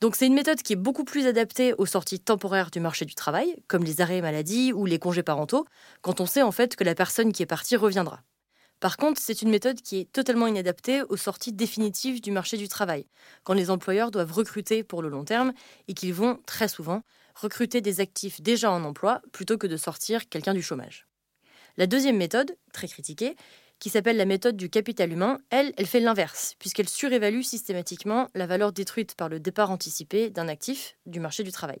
Donc 0.00 0.14
c'est 0.14 0.26
une 0.26 0.34
méthode 0.34 0.62
qui 0.62 0.74
est 0.74 0.76
beaucoup 0.76 1.04
plus 1.04 1.26
adaptée 1.26 1.72
aux 1.74 1.86
sorties 1.86 2.20
temporaires 2.20 2.70
du 2.70 2.80
marché 2.80 3.04
du 3.04 3.14
travail, 3.14 3.56
comme 3.66 3.82
les 3.82 4.00
arrêts 4.00 4.20
maladie 4.20 4.72
ou 4.72 4.84
les 4.84 4.98
congés 4.98 5.22
parentaux, 5.22 5.64
quand 6.02 6.20
on 6.20 6.26
sait 6.26 6.42
en 6.42 6.52
fait 6.52 6.76
que 6.76 6.84
la 6.84 6.94
personne 6.94 7.32
qui 7.32 7.42
est 7.42 7.46
partie 7.46 7.76
reviendra. 7.76 8.20
Par 8.78 8.96
contre, 8.96 9.20
c'est 9.22 9.42
une 9.42 9.50
méthode 9.50 9.80
qui 9.80 10.00
est 10.00 10.12
totalement 10.12 10.48
inadaptée 10.48 11.02
aux 11.02 11.16
sorties 11.16 11.52
définitives 11.52 12.20
du 12.20 12.32
marché 12.32 12.56
du 12.56 12.66
travail, 12.68 13.06
quand 13.44 13.54
les 13.54 13.70
employeurs 13.70 14.10
doivent 14.10 14.32
recruter 14.32 14.82
pour 14.82 15.02
le 15.02 15.08
long 15.08 15.24
terme 15.24 15.52
et 15.86 15.94
qu'ils 15.94 16.12
vont, 16.12 16.40
très 16.46 16.66
souvent, 16.66 17.02
recruter 17.34 17.80
des 17.80 18.00
actifs 18.00 18.40
déjà 18.40 18.70
en 18.70 18.84
emploi 18.84 19.22
plutôt 19.32 19.58
que 19.58 19.66
de 19.66 19.76
sortir 19.76 20.28
quelqu'un 20.28 20.54
du 20.54 20.62
chômage. 20.62 21.06
La 21.76 21.86
deuxième 21.86 22.16
méthode, 22.16 22.56
très 22.72 22.88
critiquée, 22.88 23.36
qui 23.78 23.90
s'appelle 23.90 24.16
la 24.16 24.26
méthode 24.26 24.56
du 24.56 24.70
capital 24.70 25.10
humain, 25.10 25.38
elle, 25.50 25.72
elle 25.76 25.86
fait 25.86 26.00
l'inverse, 26.00 26.54
puisqu'elle 26.58 26.88
surévalue 26.88 27.42
systématiquement 27.42 28.28
la 28.34 28.46
valeur 28.46 28.72
détruite 28.72 29.16
par 29.16 29.28
le 29.28 29.40
départ 29.40 29.70
anticipé 29.70 30.30
d'un 30.30 30.46
actif 30.46 30.96
du 31.06 31.18
marché 31.18 31.42
du 31.42 31.50
travail. 31.50 31.80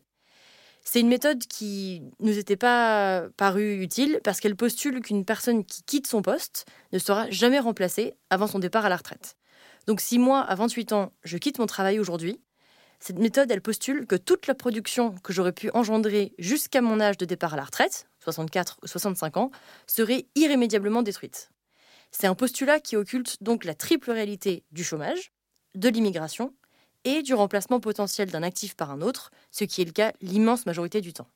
C'est 0.84 1.00
une 1.00 1.08
méthode 1.08 1.44
qui 1.46 2.02
nous 2.18 2.38
était 2.38 2.56
pas 2.56 3.28
parue 3.36 3.80
utile 3.80 4.20
parce 4.24 4.40
qu'elle 4.40 4.56
postule 4.56 5.00
qu'une 5.00 5.24
personne 5.24 5.64
qui 5.64 5.82
quitte 5.84 6.08
son 6.08 6.22
poste 6.22 6.66
ne 6.92 6.98
sera 6.98 7.30
jamais 7.30 7.60
remplacée 7.60 8.14
avant 8.30 8.48
son 8.48 8.58
départ 8.58 8.84
à 8.84 8.88
la 8.88 8.96
retraite. 8.96 9.36
Donc 9.86 10.00
si 10.00 10.18
moi, 10.18 10.40
à 10.40 10.54
28 10.54 10.92
ans, 10.92 11.12
je 11.22 11.38
quitte 11.38 11.60
mon 11.60 11.66
travail 11.66 12.00
aujourd'hui, 12.00 12.40
cette 13.02 13.18
méthode, 13.18 13.50
elle 13.50 13.60
postule 13.60 14.06
que 14.06 14.14
toute 14.14 14.46
la 14.46 14.54
production 14.54 15.16
que 15.24 15.32
j'aurais 15.32 15.52
pu 15.52 15.70
engendrer 15.74 16.34
jusqu'à 16.38 16.80
mon 16.80 17.00
âge 17.00 17.18
de 17.18 17.24
départ 17.24 17.54
à 17.54 17.56
la 17.56 17.64
retraite, 17.64 18.06
64 18.20 18.78
ou 18.80 18.86
65 18.86 19.38
ans, 19.38 19.50
serait 19.88 20.26
irrémédiablement 20.36 21.02
détruite. 21.02 21.50
C'est 22.12 22.28
un 22.28 22.36
postulat 22.36 22.78
qui 22.78 22.94
occulte 22.94 23.42
donc 23.42 23.64
la 23.64 23.74
triple 23.74 24.12
réalité 24.12 24.62
du 24.70 24.84
chômage, 24.84 25.32
de 25.74 25.88
l'immigration 25.88 26.54
et 27.02 27.22
du 27.22 27.34
remplacement 27.34 27.80
potentiel 27.80 28.30
d'un 28.30 28.44
actif 28.44 28.76
par 28.76 28.92
un 28.92 29.00
autre, 29.00 29.32
ce 29.50 29.64
qui 29.64 29.82
est 29.82 29.86
le 29.86 29.90
cas 29.90 30.12
l'immense 30.20 30.64
majorité 30.64 31.00
du 31.00 31.12
temps. 31.12 31.26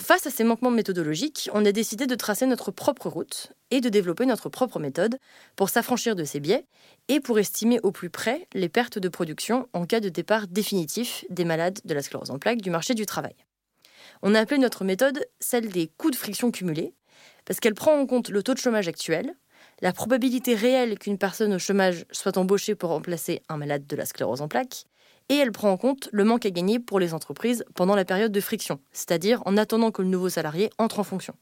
Face 0.00 0.26
à 0.26 0.30
ces 0.30 0.44
manquements 0.44 0.70
méthodologiques, 0.70 1.50
on 1.52 1.64
a 1.66 1.70
décidé 1.70 2.06
de 2.06 2.14
tracer 2.14 2.46
notre 2.46 2.70
propre 2.70 3.10
route 3.10 3.52
et 3.70 3.82
de 3.82 3.90
développer 3.90 4.24
notre 4.24 4.48
propre 4.48 4.80
méthode 4.80 5.18
pour 5.56 5.68
s'affranchir 5.68 6.16
de 6.16 6.24
ces 6.24 6.40
biais 6.40 6.64
et 7.08 7.20
pour 7.20 7.38
estimer 7.38 7.80
au 7.82 7.92
plus 7.92 8.08
près 8.08 8.48
les 8.54 8.70
pertes 8.70 8.98
de 8.98 9.08
production 9.08 9.68
en 9.74 9.84
cas 9.84 10.00
de 10.00 10.08
départ 10.08 10.48
définitif 10.48 11.26
des 11.28 11.44
malades 11.44 11.80
de 11.84 11.94
la 11.94 12.00
sclérose 12.00 12.30
en 12.30 12.38
plaques 12.38 12.62
du 12.62 12.70
marché 12.70 12.94
du 12.94 13.04
travail. 13.04 13.36
On 14.22 14.34
a 14.34 14.40
appelé 14.40 14.58
notre 14.58 14.84
méthode 14.84 15.26
celle 15.38 15.68
des 15.68 15.88
coûts 15.98 16.10
de 16.10 16.16
friction 16.16 16.50
cumulés 16.50 16.94
parce 17.44 17.60
qu'elle 17.60 17.74
prend 17.74 17.94
en 17.98 18.06
compte 18.06 18.30
le 18.30 18.42
taux 18.42 18.54
de 18.54 18.58
chômage 18.58 18.88
actuel, 18.88 19.34
la 19.82 19.92
probabilité 19.92 20.54
réelle 20.54 20.98
qu'une 20.98 21.18
personne 21.18 21.52
au 21.52 21.58
chômage 21.58 22.06
soit 22.10 22.38
embauchée 22.38 22.74
pour 22.74 22.88
remplacer 22.88 23.42
un 23.50 23.58
malade 23.58 23.86
de 23.86 23.96
la 23.96 24.06
sclérose 24.06 24.40
en 24.40 24.48
plaques, 24.48 24.86
et 25.28 25.36
elle 25.36 25.52
prend 25.52 25.70
en 25.70 25.76
compte 25.76 26.08
le 26.12 26.24
manque 26.24 26.46
à 26.46 26.50
gagner 26.50 26.78
pour 26.78 27.00
les 27.00 27.14
entreprises 27.14 27.64
pendant 27.74 27.96
la 27.96 28.04
période 28.04 28.32
de 28.32 28.40
friction, 28.40 28.80
c'est-à-dire 28.92 29.42
en 29.46 29.56
attendant 29.56 29.90
que 29.90 30.02
le 30.02 30.08
nouveau 30.08 30.28
salarié 30.28 30.70
entre 30.78 30.98
en 30.98 31.04
fonction. 31.04 31.34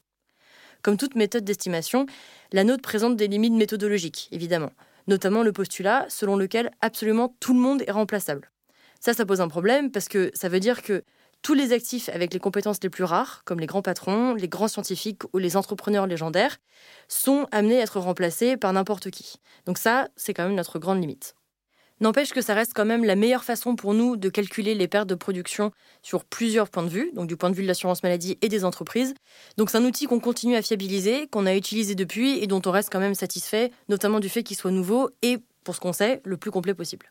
Comme 0.81 0.97
toute 0.97 1.15
méthode 1.15 1.45
d'estimation, 1.45 2.05
la 2.51 2.63
nôtre 2.63 2.81
présente 2.81 3.15
des 3.15 3.27
limites 3.27 3.53
méthodologiques, 3.53 4.27
évidemment, 4.31 4.71
notamment 5.07 5.43
le 5.43 5.51
postulat 5.51 6.05
selon 6.09 6.35
lequel 6.35 6.71
absolument 6.81 7.35
tout 7.39 7.53
le 7.53 7.59
monde 7.59 7.83
est 7.87 7.91
remplaçable. 7.91 8.51
Ça, 8.99 9.13
ça 9.13 9.25
pose 9.25 9.41
un 9.41 9.47
problème 9.47 9.91
parce 9.91 10.07
que 10.07 10.31
ça 10.33 10.49
veut 10.49 10.59
dire 10.59 10.81
que 10.81 11.03
tous 11.41 11.53
les 11.53 11.73
actifs 11.73 12.07
avec 12.09 12.33
les 12.33 12.39
compétences 12.39 12.81
les 12.81 12.89
plus 12.89 13.03
rares, 13.03 13.43
comme 13.43 13.59
les 13.59 13.65
grands 13.65 13.81
patrons, 13.81 14.33
les 14.33 14.47
grands 14.47 14.69
scientifiques 14.69 15.23
ou 15.33 15.37
les 15.37 15.57
entrepreneurs 15.57 16.07
légendaires, 16.07 16.57
sont 17.09 17.47
amenés 17.51 17.79
à 17.79 17.83
être 17.83 17.99
remplacés 17.99 18.55
par 18.55 18.71
n'importe 18.71 19.09
qui. 19.09 19.35
Donc 19.65 19.77
ça, 19.77 20.07
c'est 20.15 20.33
quand 20.33 20.45
même 20.45 20.55
notre 20.55 20.79
grande 20.79 21.01
limite. 21.01 21.35
N'empêche 22.03 22.33
que 22.33 22.41
ça 22.41 22.53
reste 22.53 22.73
quand 22.75 22.83
même 22.83 23.05
la 23.05 23.15
meilleure 23.15 23.45
façon 23.45 23.77
pour 23.77 23.93
nous 23.93 24.17
de 24.17 24.27
calculer 24.27 24.75
les 24.75 24.89
pertes 24.89 25.07
de 25.07 25.15
production 25.15 25.71
sur 26.01 26.25
plusieurs 26.25 26.69
points 26.69 26.83
de 26.83 26.89
vue, 26.89 27.11
donc 27.13 27.27
du 27.27 27.37
point 27.37 27.49
de 27.49 27.55
vue 27.55 27.61
de 27.63 27.67
l'assurance 27.69 28.03
maladie 28.03 28.37
et 28.41 28.49
des 28.49 28.65
entreprises. 28.65 29.13
Donc 29.55 29.69
c'est 29.69 29.77
un 29.77 29.85
outil 29.85 30.05
qu'on 30.05 30.19
continue 30.19 30.57
à 30.57 30.61
fiabiliser, 30.61 31.27
qu'on 31.27 31.45
a 31.45 31.55
utilisé 31.55 31.95
depuis 31.95 32.39
et 32.39 32.47
dont 32.47 32.61
on 32.65 32.71
reste 32.71 32.89
quand 32.91 32.99
même 32.99 33.15
satisfait, 33.15 33.71
notamment 33.87 34.19
du 34.19 34.27
fait 34.27 34.43
qu'il 34.43 34.57
soit 34.57 34.69
nouveau 34.69 35.11
et, 35.21 35.37
pour 35.63 35.75
ce 35.75 35.79
qu'on 35.79 35.93
sait, 35.93 36.19
le 36.25 36.35
plus 36.35 36.51
complet 36.51 36.73
possible. 36.73 37.09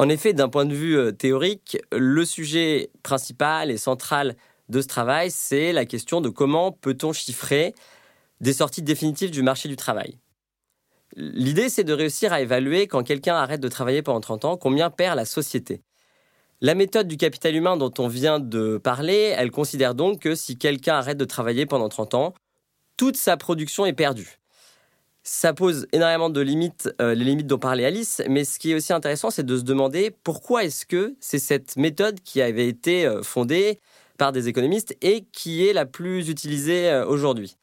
En 0.00 0.08
effet, 0.08 0.32
d'un 0.32 0.48
point 0.48 0.64
de 0.64 0.74
vue 0.74 0.98
euh, 0.98 1.12
théorique, 1.12 1.78
le 1.92 2.24
sujet 2.24 2.90
principal 3.04 3.70
et 3.70 3.78
central 3.78 4.34
de 4.68 4.80
ce 4.80 4.88
travail, 4.88 5.30
c'est 5.30 5.72
la 5.72 5.84
question 5.84 6.20
de 6.20 6.30
comment 6.30 6.72
peut-on 6.72 7.12
chiffrer 7.12 7.76
des 8.40 8.54
sorties 8.54 8.82
définitives 8.82 9.30
du 9.30 9.44
marché 9.44 9.68
du 9.68 9.76
travail. 9.76 10.18
L'idée, 11.16 11.68
c'est 11.68 11.84
de 11.84 11.92
réussir 11.92 12.32
à 12.32 12.40
évaluer 12.40 12.86
quand 12.86 13.02
quelqu'un 13.02 13.34
arrête 13.34 13.60
de 13.60 13.68
travailler 13.68 14.02
pendant 14.02 14.20
30 14.20 14.44
ans, 14.44 14.56
combien 14.56 14.90
perd 14.90 15.16
la 15.16 15.24
société. 15.24 15.82
La 16.60 16.74
méthode 16.74 17.08
du 17.08 17.16
capital 17.16 17.54
humain 17.54 17.76
dont 17.76 17.92
on 17.98 18.08
vient 18.08 18.38
de 18.38 18.78
parler, 18.78 19.34
elle 19.36 19.50
considère 19.50 19.94
donc 19.94 20.20
que 20.20 20.34
si 20.34 20.56
quelqu'un 20.56 20.94
arrête 20.94 21.18
de 21.18 21.24
travailler 21.24 21.66
pendant 21.66 21.88
30 21.88 22.14
ans, 22.14 22.34
toute 22.96 23.16
sa 23.16 23.36
production 23.36 23.84
est 23.86 23.92
perdue 23.92 24.38
ça 25.26 25.52
pose 25.52 25.88
énormément 25.92 26.30
de 26.30 26.40
limites, 26.40 26.88
euh, 27.02 27.12
les 27.12 27.24
limites 27.24 27.48
dont 27.48 27.58
parlait 27.58 27.84
Alice, 27.84 28.22
mais 28.28 28.44
ce 28.44 28.60
qui 28.60 28.70
est 28.70 28.74
aussi 28.76 28.92
intéressant, 28.92 29.28
c'est 29.28 29.44
de 29.44 29.56
se 29.58 29.64
demander 29.64 30.12
pourquoi 30.22 30.62
est-ce 30.62 30.86
que 30.86 31.16
c'est 31.18 31.40
cette 31.40 31.76
méthode 31.76 32.20
qui 32.20 32.40
avait 32.40 32.68
été 32.68 33.04
euh, 33.04 33.24
fondée 33.24 33.80
par 34.18 34.30
des 34.30 34.46
économistes 34.46 34.96
et 35.02 35.24
qui 35.32 35.66
est 35.66 35.72
la 35.72 35.84
plus 35.84 36.28
utilisée 36.28 36.88
euh, 36.88 37.04
aujourd'hui. 37.04 37.56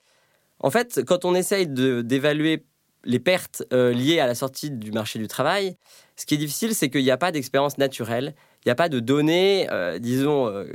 En 0.60 0.72
fait, 0.72 1.04
quand 1.08 1.24
on 1.24 1.36
essaye 1.36 1.68
d'évaluer 1.68 2.66
les 3.04 3.20
pertes 3.20 3.64
liées 3.72 4.20
à 4.20 4.28
la 4.28 4.36
sortie 4.36 4.72
du 4.72 4.92
marché 4.92 5.20
du 5.20 5.28
travail, 5.28 5.76
ce 6.16 6.26
qui 6.26 6.36
est 6.36 6.38
difficile, 6.38 6.74
c'est 6.74 6.90
qu'il 6.90 7.04
n'y 7.04 7.12
a 7.12 7.18
pas 7.18 7.32
d'expérience 7.32 7.78
naturelle, 7.78 8.36
il 8.64 8.68
n'y 8.68 8.72
a 8.72 8.76
pas 8.76 8.90
de 8.90 9.00
données, 9.00 9.68
disons, 10.00 10.66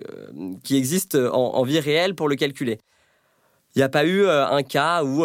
qui 0.62 0.76
existent 0.76 1.18
en, 1.18 1.62
vie 1.62 1.80
réelle 1.80 2.14
pour 2.14 2.28
le 2.28 2.37
calculer. 2.37 2.78
Il 3.75 3.78
n'y 3.78 3.82
a 3.82 3.88
pas 3.88 4.04
eu 4.04 4.28
un 4.28 4.62
cas 4.62 5.04
où 5.04 5.25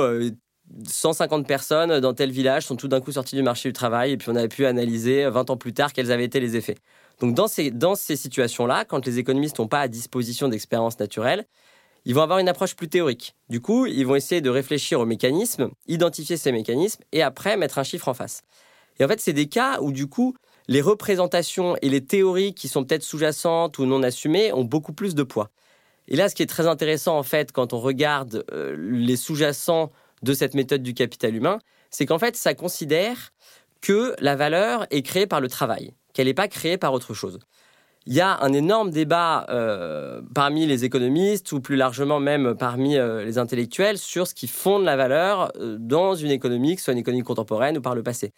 150 0.88 1.48
personnes 1.48 2.00
dans 2.00 2.13
tel 2.13 2.31
village 2.31 2.65
sont 2.65 2.75
tout 2.75 2.88
d'un 2.88 3.01
coup 3.01 3.12
sorties 3.12 3.36
du 3.36 3.43
marché 3.43 3.69
du 3.69 3.74
travail 3.74 4.12
et 4.12 4.17
puis 4.17 4.29
on 4.29 4.36
avait 4.36 4.48
pu 4.48 4.65
analyser 4.65 5.29
20 5.29 5.50
ans 5.50 5.57
plus 5.57 5.74
tard 5.74 5.93
quels 5.93 6.12
avaient 6.12 6.24
été 6.24 6.39
les 6.39 6.55
effets. 6.55 6.77
Donc 7.19 7.36
dans 7.36 7.48
ces, 7.48 7.72
dans 7.72 7.95
ces 7.95 8.15
situations-là, 8.15 8.86
quand 8.86 9.05
les 9.05 9.19
économistes 9.19 9.60
n'ont 9.60 9.67
pas 9.67 9.81
à 9.81 9.88
disposition 9.88 10.48
d'expériences 10.48 11.00
naturelles, 11.00 11.45
ils 12.05 12.13
vont 12.15 12.22
avoir 12.22 12.39
une 12.39 12.50
approche 12.50 12.75
plus 12.75 12.89
théorique. 12.89 13.36
Du 13.50 13.62
coup, 13.62 13.86
ils 13.86 14.05
vont 14.05 14.15
essayer 14.15 14.41
de 14.41 14.50
réfléchir 14.50 15.00
aux 15.00 15.05
mécanismes, 15.05 15.69
identifier 15.88 16.38
ces 16.38 16.51
mécanismes 16.51 17.03
et 17.12 17.22
après 17.22 17.57
mettre 17.57 17.79
un 17.79 17.83
chiffre 17.83 18.07
en 18.07 18.13
face. 18.13 18.41
Et 19.00 19.05
en 19.05 19.07
fait, 19.07 19.19
c'est 19.19 19.33
des 19.33 19.48
cas 19.48 19.79
où 19.81 19.91
du 19.91 20.07
coup, 20.07 20.36
les 20.67 20.81
représentations 20.81 21.75
et 21.81 21.89
les 21.89 22.05
théories 22.05 22.53
qui 22.53 22.67
sont 22.67 22.83
peut-être 22.83 23.03
sous-jacentes 23.03 23.79
ou 23.79 23.86
non 23.86 24.03
assumées 24.03 24.53
ont 24.53 24.63
beaucoup 24.63 24.93
plus 24.93 25.15
de 25.15 25.24
poids. 25.24 25.50
Et 26.07 26.15
là, 26.15 26.29
ce 26.29 26.36
qui 26.36 26.43
est 26.43 26.48
très 26.48 26.67
intéressant 26.67 27.17
en 27.17 27.24
fait, 27.24 27.51
quand 27.51 27.74
on 27.74 27.79
regarde 27.79 28.43
euh, 28.51 28.75
les 28.77 29.15
sous-jacents 29.15 29.91
de 30.22 30.33
cette 30.33 30.53
méthode 30.53 30.83
du 30.83 30.93
capital 30.93 31.36
humain, 31.36 31.60
c'est 31.89 32.05
qu'en 32.05 32.19
fait, 32.19 32.36
ça 32.36 32.53
considère 32.53 33.33
que 33.81 34.15
la 34.19 34.36
valeur 34.36 34.88
est 34.89 35.01
créée 35.01 35.27
par 35.27 35.41
le 35.41 35.50
travail, 35.50 35.93
qu'elle 36.13 36.27
n'est 36.27 36.33
pas 36.33 36.48
créée 36.48 36.77
par 36.77 36.93
autre 36.93 37.13
chose. 37.13 37.39
Il 38.05 38.13
y 38.13 38.19
a 38.19 38.38
un 38.41 38.51
énorme 38.51 38.89
débat 38.89 39.45
euh, 39.50 40.22
parmi 40.36 40.65
les 40.65 40.83
économistes 40.83 41.53
ou 41.53 41.62
plus 41.62 41.77
largement 41.77 42.19
même 42.19 42.53
parmi 42.53 42.98
euh, 42.98 43.24
les 43.24 43.38
intellectuels 43.38 43.98
sur 43.98 44.27
ce 44.27 44.33
qui 44.33 44.48
fonde 44.48 44.83
la 44.83 44.98
valeur 44.98 45.53
euh, 45.55 45.77
dans 45.79 46.13
une 46.13 46.31
économie, 46.31 46.75
que 46.75 46.81
ce 46.81 46.86
soit 46.86 46.93
une 46.93 47.00
économie 47.00 47.24
contemporaine 47.24 47.77
ou 47.77 47.81
par 47.81 47.95
le 47.95 48.03
passé. 48.03 48.33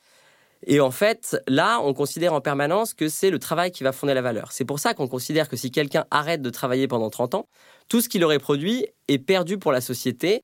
Et 0.68 0.80
en 0.80 0.92
fait, 0.92 1.38
là, 1.48 1.80
on 1.84 1.94
considère 1.94 2.34
en 2.34 2.42
permanence 2.42 2.94
que 2.94 3.10
c'est 3.10 3.32
le 3.32 3.40
travail 3.40 3.72
qui 3.72 3.84
va 3.84 3.92
fonder 3.92 4.14
la 4.14 4.22
valeur. 4.22 4.52
C'est 4.52 4.66
pour 4.66 4.78
ça 4.80 4.94
qu'on 4.94 5.08
considère 5.08 5.50
que 5.50 5.56
si 5.56 5.72
quelqu'un 5.72 6.06
arrête 6.12 6.44
de 6.44 6.50
travailler 6.52 6.88
pendant 6.88 7.10
30 7.10 7.34
ans, 7.36 7.48
tout 7.90 8.02
ce 8.02 8.10
qu'il 8.10 8.24
aurait 8.24 8.40
produit 8.40 8.86
est 9.08 9.20
perdu 9.20 9.58
pour 9.58 9.72
la 9.72 9.82
société 9.82 10.44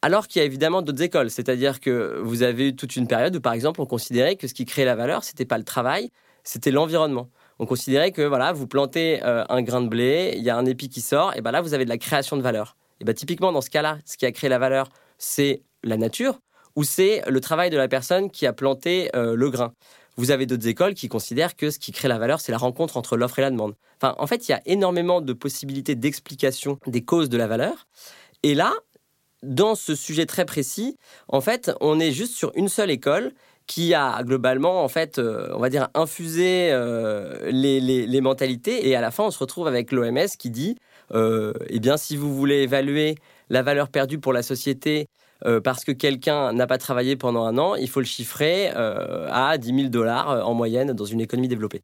alors 0.00 0.26
qu'il 0.28 0.40
y 0.40 0.42
a 0.42 0.46
évidemment 0.46 0.82
d'autres 0.82 1.02
écoles, 1.02 1.30
c'est-à-dire 1.30 1.80
que 1.80 2.20
vous 2.22 2.42
avez 2.42 2.68
eu 2.68 2.76
toute 2.76 2.96
une 2.96 3.06
période 3.06 3.34
où, 3.36 3.40
par 3.40 3.54
exemple, 3.54 3.80
on 3.80 3.86
considérait 3.86 4.36
que 4.36 4.46
ce 4.46 4.52
qui 4.52 4.66
créait 4.66 4.84
la 4.84 4.96
valeur, 4.96 5.24
c'était 5.24 5.46
pas 5.46 5.56
le 5.56 5.64
travail, 5.64 6.10
c'était 6.44 6.70
l'environnement. 6.70 7.30
On 7.58 7.66
considérait 7.66 8.12
que 8.12 8.22
voilà, 8.22 8.52
vous 8.52 8.66
plantez 8.66 9.22
euh, 9.24 9.44
un 9.48 9.62
grain 9.62 9.80
de 9.80 9.88
blé, 9.88 10.34
il 10.36 10.42
y 10.42 10.50
a 10.50 10.56
un 10.56 10.66
épi 10.66 10.88
qui 10.88 11.00
sort, 11.00 11.34
et 11.36 11.40
ben 11.40 11.52
là 11.52 11.60
vous 11.60 11.74
avez 11.74 11.84
de 11.84 11.90
la 11.90 11.98
création 11.98 12.36
de 12.36 12.42
valeur. 12.42 12.76
Et 13.00 13.04
ben 13.04 13.14
typiquement 13.14 13.52
dans 13.52 13.60
ce 13.60 13.70
cas-là, 13.70 13.98
ce 14.04 14.16
qui 14.16 14.26
a 14.26 14.32
créé 14.32 14.50
la 14.50 14.58
valeur, 14.58 14.88
c'est 15.18 15.62
la 15.82 15.96
nature 15.96 16.40
ou 16.76 16.82
c'est 16.82 17.22
le 17.28 17.40
travail 17.40 17.70
de 17.70 17.76
la 17.76 17.88
personne 17.88 18.30
qui 18.30 18.46
a 18.46 18.52
planté 18.52 19.10
euh, 19.14 19.36
le 19.36 19.50
grain. 19.50 19.72
Vous 20.16 20.30
avez 20.30 20.46
d'autres 20.46 20.66
écoles 20.68 20.94
qui 20.94 21.08
considèrent 21.08 21.56
que 21.56 21.70
ce 21.70 21.78
qui 21.78 21.92
crée 21.92 22.08
la 22.08 22.18
valeur, 22.18 22.40
c'est 22.40 22.52
la 22.52 22.58
rencontre 22.58 22.96
entre 22.96 23.16
l'offre 23.16 23.38
et 23.40 23.42
la 23.42 23.50
demande. 23.50 23.74
Enfin, 24.00 24.14
en 24.18 24.26
fait, 24.26 24.48
il 24.48 24.52
y 24.52 24.54
a 24.54 24.60
énormément 24.66 25.20
de 25.20 25.32
possibilités 25.32 25.94
d'explication 25.96 26.78
des 26.86 27.04
causes 27.04 27.28
de 27.28 27.36
la 27.36 27.46
valeur. 27.46 27.86
Et 28.42 28.54
là, 28.54 28.72
dans 29.42 29.74
ce 29.74 29.94
sujet 29.94 30.26
très 30.26 30.44
précis, 30.44 30.96
en 31.28 31.40
fait, 31.40 31.72
on 31.80 31.98
est 31.98 32.12
juste 32.12 32.34
sur 32.34 32.52
une 32.54 32.68
seule 32.68 32.90
école 32.90 33.32
qui 33.66 33.94
a 33.94 34.22
globalement, 34.22 34.84
en 34.84 34.88
fait, 34.88 35.18
euh, 35.18 35.48
on 35.54 35.58
va 35.58 35.70
dire, 35.70 35.88
infusé 35.94 36.68
euh, 36.70 37.50
les, 37.50 38.20
mentalités. 38.20 38.88
Et 38.88 38.96
à 38.96 39.00
la 39.00 39.10
fin, 39.10 39.24
on 39.24 39.30
se 39.30 39.38
retrouve 39.38 39.66
avec 39.66 39.92
l'OMS 39.92 40.28
qui 40.38 40.50
dit, 40.50 40.76
euh, 41.12 41.52
eh 41.68 41.80
bien, 41.80 41.96
si 41.96 42.16
vous 42.16 42.34
voulez 42.34 42.62
évaluer 42.62 43.16
la 43.48 43.62
valeur 43.62 43.88
perdue 43.88 44.18
pour 44.18 44.32
la 44.32 44.42
société 44.42 45.06
parce 45.62 45.84
que 45.84 45.92
quelqu'un 45.92 46.54
n'a 46.54 46.66
pas 46.66 46.78
travaillé 46.78 47.16
pendant 47.16 47.44
un 47.44 47.58
an, 47.58 47.74
il 47.74 47.90
faut 47.90 48.00
le 48.00 48.06
chiffrer 48.06 48.70
à 48.70 49.58
10 49.58 49.74
000 49.74 49.88
dollars 49.90 50.48
en 50.48 50.54
moyenne 50.54 50.94
dans 50.94 51.04
une 51.04 51.20
économie 51.20 51.48
développée. 51.48 51.82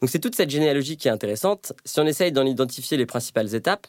Donc 0.00 0.10
c'est 0.10 0.18
toute 0.18 0.34
cette 0.34 0.50
généalogie 0.50 0.98
qui 0.98 1.08
est 1.08 1.10
intéressante. 1.10 1.72
Si 1.86 1.98
on 2.00 2.06
essaye 2.06 2.32
d'en 2.32 2.44
identifier 2.44 2.98
les 2.98 3.06
principales 3.06 3.54
étapes, 3.54 3.86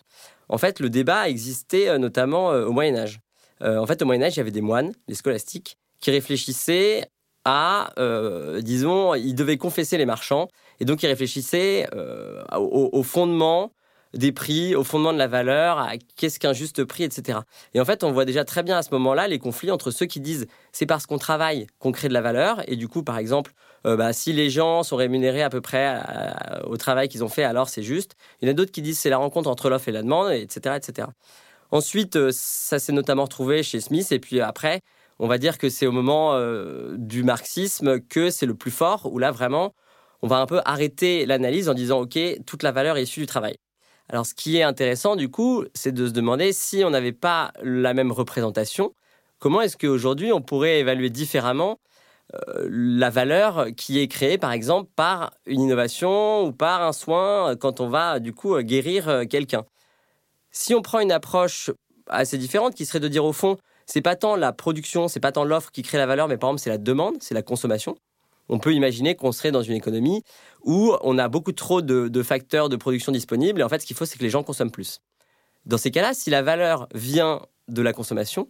en 0.50 0.58
fait, 0.58 0.80
le 0.80 0.90
débat 0.90 1.30
existait 1.30 1.90
euh, 1.90 1.98
notamment 1.98 2.52
euh, 2.52 2.66
au 2.66 2.72
Moyen 2.72 2.96
Âge. 2.98 3.20
Euh, 3.62 3.78
en 3.78 3.86
fait, 3.86 4.02
au 4.02 4.06
Moyen 4.06 4.24
Âge, 4.24 4.36
il 4.36 4.38
y 4.38 4.42
avait 4.42 4.52
des 4.52 4.62
moines, 4.62 4.94
les 5.08 5.16
scolastiques, 5.16 5.78
qui 6.00 6.12
réfléchissaient 6.12 7.08
à, 7.50 8.62
disons, 8.62 9.16
ils 9.16 9.34
devaient 9.34 9.58
confesser 9.58 9.98
les 9.98 10.06
marchands, 10.06 10.48
et 10.80 10.86
donc 10.86 11.04
ils 11.04 11.08
réfléchissaient 11.08 11.88
au, 12.56 13.04
fondement 13.04 13.72
des 14.14 14.32
prix, 14.32 14.76
au 14.76 14.84
fondement 14.84 15.14
de 15.14 15.18
la 15.18 15.28
valeur, 15.28 15.78
à 15.80 15.92
qu'est-ce 16.16 16.40
qu'un 16.40 16.54
juste 16.54 16.84
prix, 16.84 17.04
etc. 17.04 17.40
Et 17.74 17.82
en 17.82 17.86
fait, 17.86 18.04
on 18.04 18.12
voit 18.12 18.26
déjà 18.26 18.44
très 18.44 18.64
bien 18.64 18.78
à 18.78 18.84
ce 18.84 18.92
moment-là 18.92 19.28
les 19.28 19.40
conflits 19.40 19.72
entre 19.72 19.92
ceux 19.92 20.06
qui 20.06 20.20
disent 20.20 20.48
c'est 20.72 20.86
parce 20.86 21.06
qu'on 21.06 21.18
travaille 21.18 21.68
qu'on 21.80 21.92
crée 21.92 22.08
de 22.08 22.14
la 22.14 22.22
valeur, 22.22 22.62
et 22.68 22.76
du 22.76 22.88
coup, 22.88 23.04
par 23.04 23.18
exemple, 23.18 23.52
euh, 23.86 23.96
bah, 23.96 24.14
si 24.14 24.34
les 24.34 24.50
gens 24.50 24.84
sont 24.84 24.96
rémunérés 24.96 25.44
à 25.44 25.50
peu 25.50 25.62
près 25.62 26.02
au 26.66 26.78
travail 26.78 27.08
qu'ils 27.08 27.24
ont 27.24 27.30
fait, 27.30 27.44
alors 27.44 27.70
c'est 27.70 27.84
juste. 27.84 28.16
Il 28.42 28.48
y 28.48 28.50
en 28.50 28.52
a 28.52 28.56
d'autres 28.56 28.72
qui 28.72 28.82
disent 28.82 29.00
c'est 29.00 29.10
la 29.10 29.18
rencontre 29.18 29.50
entre 29.50 29.70
l'offre 29.70 29.90
et 29.90 29.92
la 29.92 30.02
demande, 30.02 30.32
etc. 30.32 30.76
etc. 30.76 31.08
Ensuite, 31.72 32.16
euh, 32.16 32.32
ça 32.34 32.80
s'est 32.80 32.94
notamment 32.94 33.24
retrouvé 33.24 33.62
chez 33.62 33.80
Smith, 33.80 34.12
et 34.12 34.20
puis 34.20 34.42
après, 34.42 34.82
on 35.20 35.28
va 35.28 35.38
dire 35.38 35.58
que 35.58 35.70
c'est 35.70 35.86
au 35.86 35.92
moment 35.92 36.34
euh, 36.34 36.96
du 36.98 37.24
marxisme 37.24 38.00
que 38.00 38.30
c'est 38.30 38.46
le 38.46 38.56
plus 38.56 38.72
fort, 38.72 39.12
où 39.12 39.20
là 39.20 39.32
vraiment, 39.32 39.76
on 40.22 40.28
va 40.28 40.38
un 40.38 40.46
peu 40.46 40.62
arrêter 40.66 41.26
l'analyse 41.26 41.70
en 41.70 41.74
disant, 41.74 42.02
OK, 42.02 42.18
toute 42.46 42.64
la 42.64 42.72
valeur 42.72 42.98
est 42.98 43.04
issue 43.04 43.22
du 43.22 43.26
travail. 43.26 43.58
Alors 44.10 44.26
ce 44.26 44.34
qui 44.34 44.58
est 44.58 44.64
intéressant 44.64 45.16
du 45.16 45.30
coup, 45.30 45.66
c'est 45.76 45.92
de 45.92 46.08
se 46.08 46.12
demander 46.12 46.52
si 46.52 46.84
on 46.84 46.90
n'avait 46.90 47.12
pas 47.12 47.52
la 47.62 47.94
même 47.94 48.12
représentation, 48.12 48.94
comment 49.38 49.62
est-ce 49.62 49.78
qu'aujourd'hui 49.78 50.32
on 50.34 50.42
pourrait 50.42 50.80
évaluer 50.80 51.12
différemment 51.12 51.80
euh, 52.34 52.68
la 52.72 53.10
valeur 53.10 53.68
qui 53.78 54.00
est 54.00 54.08
créée 54.08 54.38
par 54.40 54.52
exemple 54.52 54.90
par 54.96 55.32
une 55.46 55.62
innovation 55.62 56.44
ou 56.44 56.52
par 56.52 56.82
un 56.82 56.92
soin 56.94 57.56
quand 57.56 57.82
on 57.82 57.90
va 57.90 58.20
du 58.20 58.34
coup 58.34 58.60
guérir 58.62 59.10
euh, 59.10 59.26
quelqu'un? 59.26 59.66
Si 60.52 60.74
on 60.74 60.82
prend 60.82 61.00
une 61.00 61.12
approche 61.12 61.70
assez 62.08 62.40
différente 62.40 62.74
qui 62.74 62.88
serait 62.88 63.00
de 63.00 63.08
dire 63.08 63.26
au 63.26 63.34
fond, 63.34 63.58
c'est 63.90 64.02
pas 64.02 64.16
tant 64.16 64.36
la 64.36 64.54
production, 64.54 65.08
c'est 65.08 65.20
pas 65.20 65.32
tant 65.32 65.44
l'offre 65.44 65.72
qui 65.72 65.82
crée 65.82 65.98
la 65.98 66.06
valeur, 66.06 66.28
mais 66.28 66.38
par 66.38 66.50
exemple 66.50 66.62
c'est 66.62 66.70
la 66.70 66.78
demande, 66.78 67.16
c'est 67.22 67.34
la 67.34 67.42
consommation. 67.42 67.98
On 68.48 68.60
peut 68.60 68.74
imaginer 68.74 69.16
qu'on 69.16 69.32
serait 69.32 69.52
dans 69.52 69.64
une 69.64 69.74
économie 69.74 70.24
où 70.64 70.96
on 71.02 71.18
a 71.18 71.28
beaucoup 71.28 71.54
trop 71.54 71.82
de, 71.82 72.24
facteurs 72.24 72.70
de 72.70 72.76
production 72.76 73.12
disponibles 73.12 73.62
et 73.62 73.64
en 73.64 73.70
fait 73.70 73.80
ce 73.80 73.88
qu'il 73.88 73.96
faut 73.96 74.06
c'est 74.06 74.18
que 74.18 74.24
les 74.24 74.30
gens 74.30 74.44
consomment 74.44 74.72
plus. 74.72 75.02
Dans 75.66 75.78
ces 75.78 75.90
cas-là, 75.90 76.14
si 76.14 76.30
la 76.30 76.44
valeur 76.44 76.88
vient 76.94 77.42
de 77.68 77.82
la 77.82 77.92
consommation, 77.94 78.46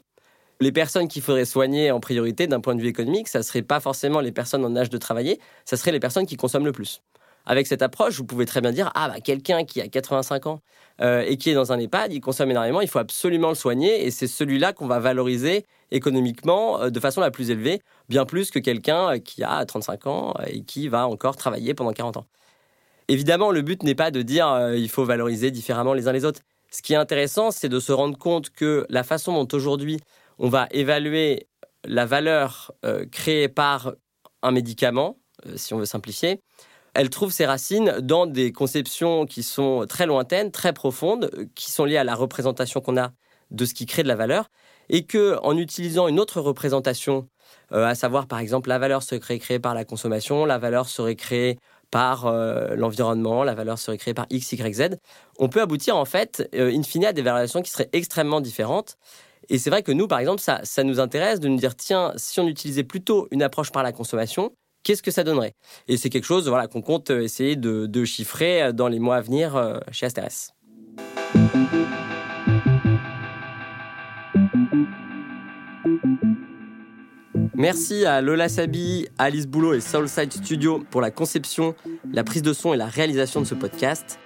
les 0.59 0.73
personnes 0.73 1.07
qu'il 1.07 1.21
faudrait 1.21 1.45
soigner 1.45 1.89
en 1.91 2.01
priorité 2.01 2.45
d'un 2.47 2.59
point 2.59 2.75
de 2.75 2.81
vue 2.81 2.89
économique, 2.89 3.29
ça 3.29 3.39
ne 3.39 3.43
serait 3.43 3.61
pas 3.61 3.79
forcément 3.79 4.19
les 4.19 4.33
personnes 4.33 4.65
en 4.65 4.75
âge 4.75 4.89
de 4.89 4.97
travailler, 4.97 5.39
ça 5.63 5.77
serait 5.77 5.93
les 5.93 6.01
personnes 6.01 6.25
qui 6.25 6.35
consomment 6.35 6.65
le 6.65 6.73
plus. 6.73 7.01
Avec 7.49 7.65
cette 7.65 7.81
approche, 7.81 8.15
vous 8.15 8.25
pouvez 8.25 8.45
très 8.45 8.61
bien 8.61 8.71
dire 8.71 8.91
ah 8.93 9.09
bah 9.09 9.21
quelqu'un 9.21 9.65
qui 9.65 9.81
a 9.81 9.87
85 9.87 10.45
ans 10.45 10.61
euh, 11.01 11.23
et 11.25 11.35
qui 11.35 11.49
est 11.49 11.55
dans 11.55 11.71
un 11.71 11.79
EHPAD, 11.79 12.13
il 12.13 12.21
consomme 12.21 12.51
énormément, 12.51 12.79
il 12.79 12.87
faut 12.87 12.99
absolument 12.99 13.49
le 13.49 13.55
soigner 13.55 14.05
et 14.05 14.11
c'est 14.11 14.27
celui-là 14.27 14.71
qu'on 14.71 14.85
va 14.85 14.99
valoriser 14.99 15.65
économiquement 15.89 16.79
euh, 16.79 16.89
de 16.91 16.99
façon 16.99 17.21
la 17.21 17.31
plus 17.31 17.49
élevée, 17.49 17.81
bien 18.07 18.25
plus 18.25 18.51
que 18.51 18.59
quelqu'un 18.59 19.15
euh, 19.15 19.17
qui 19.17 19.43
a 19.43 19.65
35 19.65 20.05
ans 20.05 20.35
et 20.45 20.61
qui 20.61 20.89
va 20.89 21.07
encore 21.07 21.37
travailler 21.37 21.73
pendant 21.73 21.91
40 21.91 22.17
ans. 22.17 22.27
Évidemment, 23.07 23.49
le 23.49 23.63
but 23.63 23.81
n'est 23.81 23.95
pas 23.95 24.11
de 24.11 24.21
dire 24.21 24.47
euh, 24.47 24.77
il 24.77 24.87
faut 24.87 25.03
valoriser 25.03 25.49
différemment 25.49 25.95
les 25.95 26.07
uns 26.07 26.11
les 26.11 26.25
autres. 26.25 26.41
Ce 26.69 26.83
qui 26.83 26.93
est 26.93 26.97
intéressant, 26.97 27.49
c'est 27.49 27.67
de 27.67 27.79
se 27.79 27.91
rendre 27.91 28.15
compte 28.15 28.51
que 28.51 28.85
la 28.89 29.03
façon 29.03 29.33
dont 29.33 29.57
aujourd'hui 29.57 29.99
on 30.37 30.49
va 30.49 30.67
évaluer 30.69 31.47
la 31.83 32.05
valeur 32.05 32.71
créée 33.11 33.49
par 33.49 33.93
un 34.43 34.51
médicament, 34.51 35.17
si 35.55 35.73
on 35.73 35.79
veut 35.79 35.85
simplifier, 35.85 36.41
elle 36.93 37.09
trouve 37.09 37.31
ses 37.31 37.45
racines 37.45 37.97
dans 38.01 38.25
des 38.25 38.51
conceptions 38.51 39.25
qui 39.25 39.43
sont 39.43 39.85
très 39.87 40.05
lointaines, 40.05 40.51
très 40.51 40.73
profondes, 40.73 41.29
qui 41.55 41.71
sont 41.71 41.85
liées 41.85 41.97
à 41.97 42.03
la 42.03 42.15
représentation 42.15 42.81
qu'on 42.81 42.97
a 42.97 43.11
de 43.51 43.65
ce 43.65 43.73
qui 43.73 43.85
crée 43.85 44.03
de 44.03 44.07
la 44.07 44.15
valeur, 44.15 44.49
et 44.89 45.05
que 45.05 45.37
en 45.43 45.57
utilisant 45.57 46.07
une 46.07 46.19
autre 46.19 46.41
représentation, 46.41 47.27
euh, 47.71 47.85
à 47.85 47.95
savoir 47.95 48.27
par 48.27 48.39
exemple 48.39 48.69
la 48.69 48.79
valeur 48.79 49.03
serait 49.03 49.39
créée 49.39 49.59
par 49.59 49.73
la 49.73 49.85
consommation, 49.85 50.45
la 50.45 50.57
valeur 50.57 50.87
serait 50.87 51.15
créée 51.15 51.57
par 51.91 52.27
euh, 52.27 52.75
l'environnement, 52.75 53.43
la 53.43 53.55
valeur 53.55 53.79
serait 53.79 53.97
créée 53.97 54.13
par 54.13 54.27
X, 54.29 54.51
Y, 54.51 54.73
Z, 54.75 54.97
on 55.39 55.49
peut 55.49 55.61
aboutir 55.61 55.95
en 55.97 56.05
fait, 56.05 56.47
euh, 56.55 56.71
in 56.71 56.83
fine, 56.83 57.05
à 57.05 57.13
des 57.13 57.21
valorisations 57.21 57.61
qui 57.61 57.71
seraient 57.71 57.89
extrêmement 57.93 58.41
différentes. 58.41 58.97
Et 59.49 59.57
c'est 59.57 59.71
vrai 59.71 59.81
que 59.81 59.91
nous, 59.91 60.07
par 60.07 60.19
exemple, 60.19 60.41
ça, 60.41 60.59
ça 60.63 60.83
nous 60.83 60.99
intéresse 60.99 61.39
de 61.39 61.47
nous 61.47 61.57
dire, 61.57 61.75
tiens, 61.75 62.13
si 62.17 62.39
on 62.39 62.47
utilisait 62.47 62.83
plutôt 62.83 63.27
une 63.31 63.41
approche 63.41 63.71
par 63.71 63.81
la 63.81 63.91
consommation, 63.91 64.51
qu'est-ce 64.83 65.03
que 65.03 65.11
ça 65.11 65.23
donnerait? 65.23 65.55
Et 65.87 65.97
c'est 65.97 66.09
quelque 66.09 66.25
chose 66.25 66.47
voilà, 66.47 66.67
qu'on 66.67 66.81
compte 66.81 67.09
essayer 67.09 67.55
de, 67.55 68.05
chiffrer 68.05 68.73
dans 68.73 68.87
les 68.87 68.99
mois 68.99 69.17
à 69.17 69.21
venir 69.21 69.81
chez 69.91 70.05
Asteres. 70.05 70.53
Merci 77.59 78.05
à 78.05 78.21
Lola 78.21 78.47
Sabi, 78.47 79.09
Alice 79.17 79.45
Boulot 79.45 79.73
et 79.73 79.81
Soulside 79.81 80.31
Studio 80.31 80.81
pour 80.89 81.01
la 81.01 81.11
conception, 81.11 81.75
la 82.09 82.23
prise 82.23 82.41
de 82.41 82.53
son 82.53 82.73
et 82.73 82.77
la 82.77 82.85
réalisation 82.85 83.41
de 83.41 83.45
ce 83.45 83.53
podcast. 83.53 84.17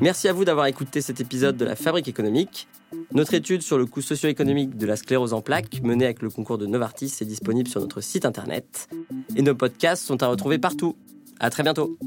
Merci 0.00 0.28
à 0.28 0.32
vous 0.32 0.44
d'avoir 0.44 0.66
écouté 0.66 1.00
cet 1.00 1.20
épisode 1.20 1.56
de 1.56 1.64
la 1.64 1.74
Fabrique 1.74 2.06
économique. 2.06 2.68
Notre 3.12 3.34
étude 3.34 3.62
sur 3.62 3.78
le 3.78 3.86
coût 3.86 4.02
socio-économique 4.02 4.76
de 4.76 4.86
la 4.86 4.96
sclérose 4.96 5.32
en 5.32 5.40
plaques, 5.40 5.82
menée 5.82 6.04
avec 6.04 6.22
le 6.22 6.28
concours 6.28 6.58
de 6.58 6.66
Novartis, 6.66 7.12
est 7.20 7.24
disponible 7.24 7.68
sur 7.68 7.80
notre 7.80 8.02
site 8.02 8.26
internet. 8.26 8.88
Et 9.36 9.42
nos 9.42 9.54
podcasts 9.54 10.04
sont 10.04 10.22
à 10.22 10.26
retrouver 10.26 10.58
partout. 10.58 10.96
À 11.40 11.50
très 11.50 11.62
bientôt. 11.62 11.98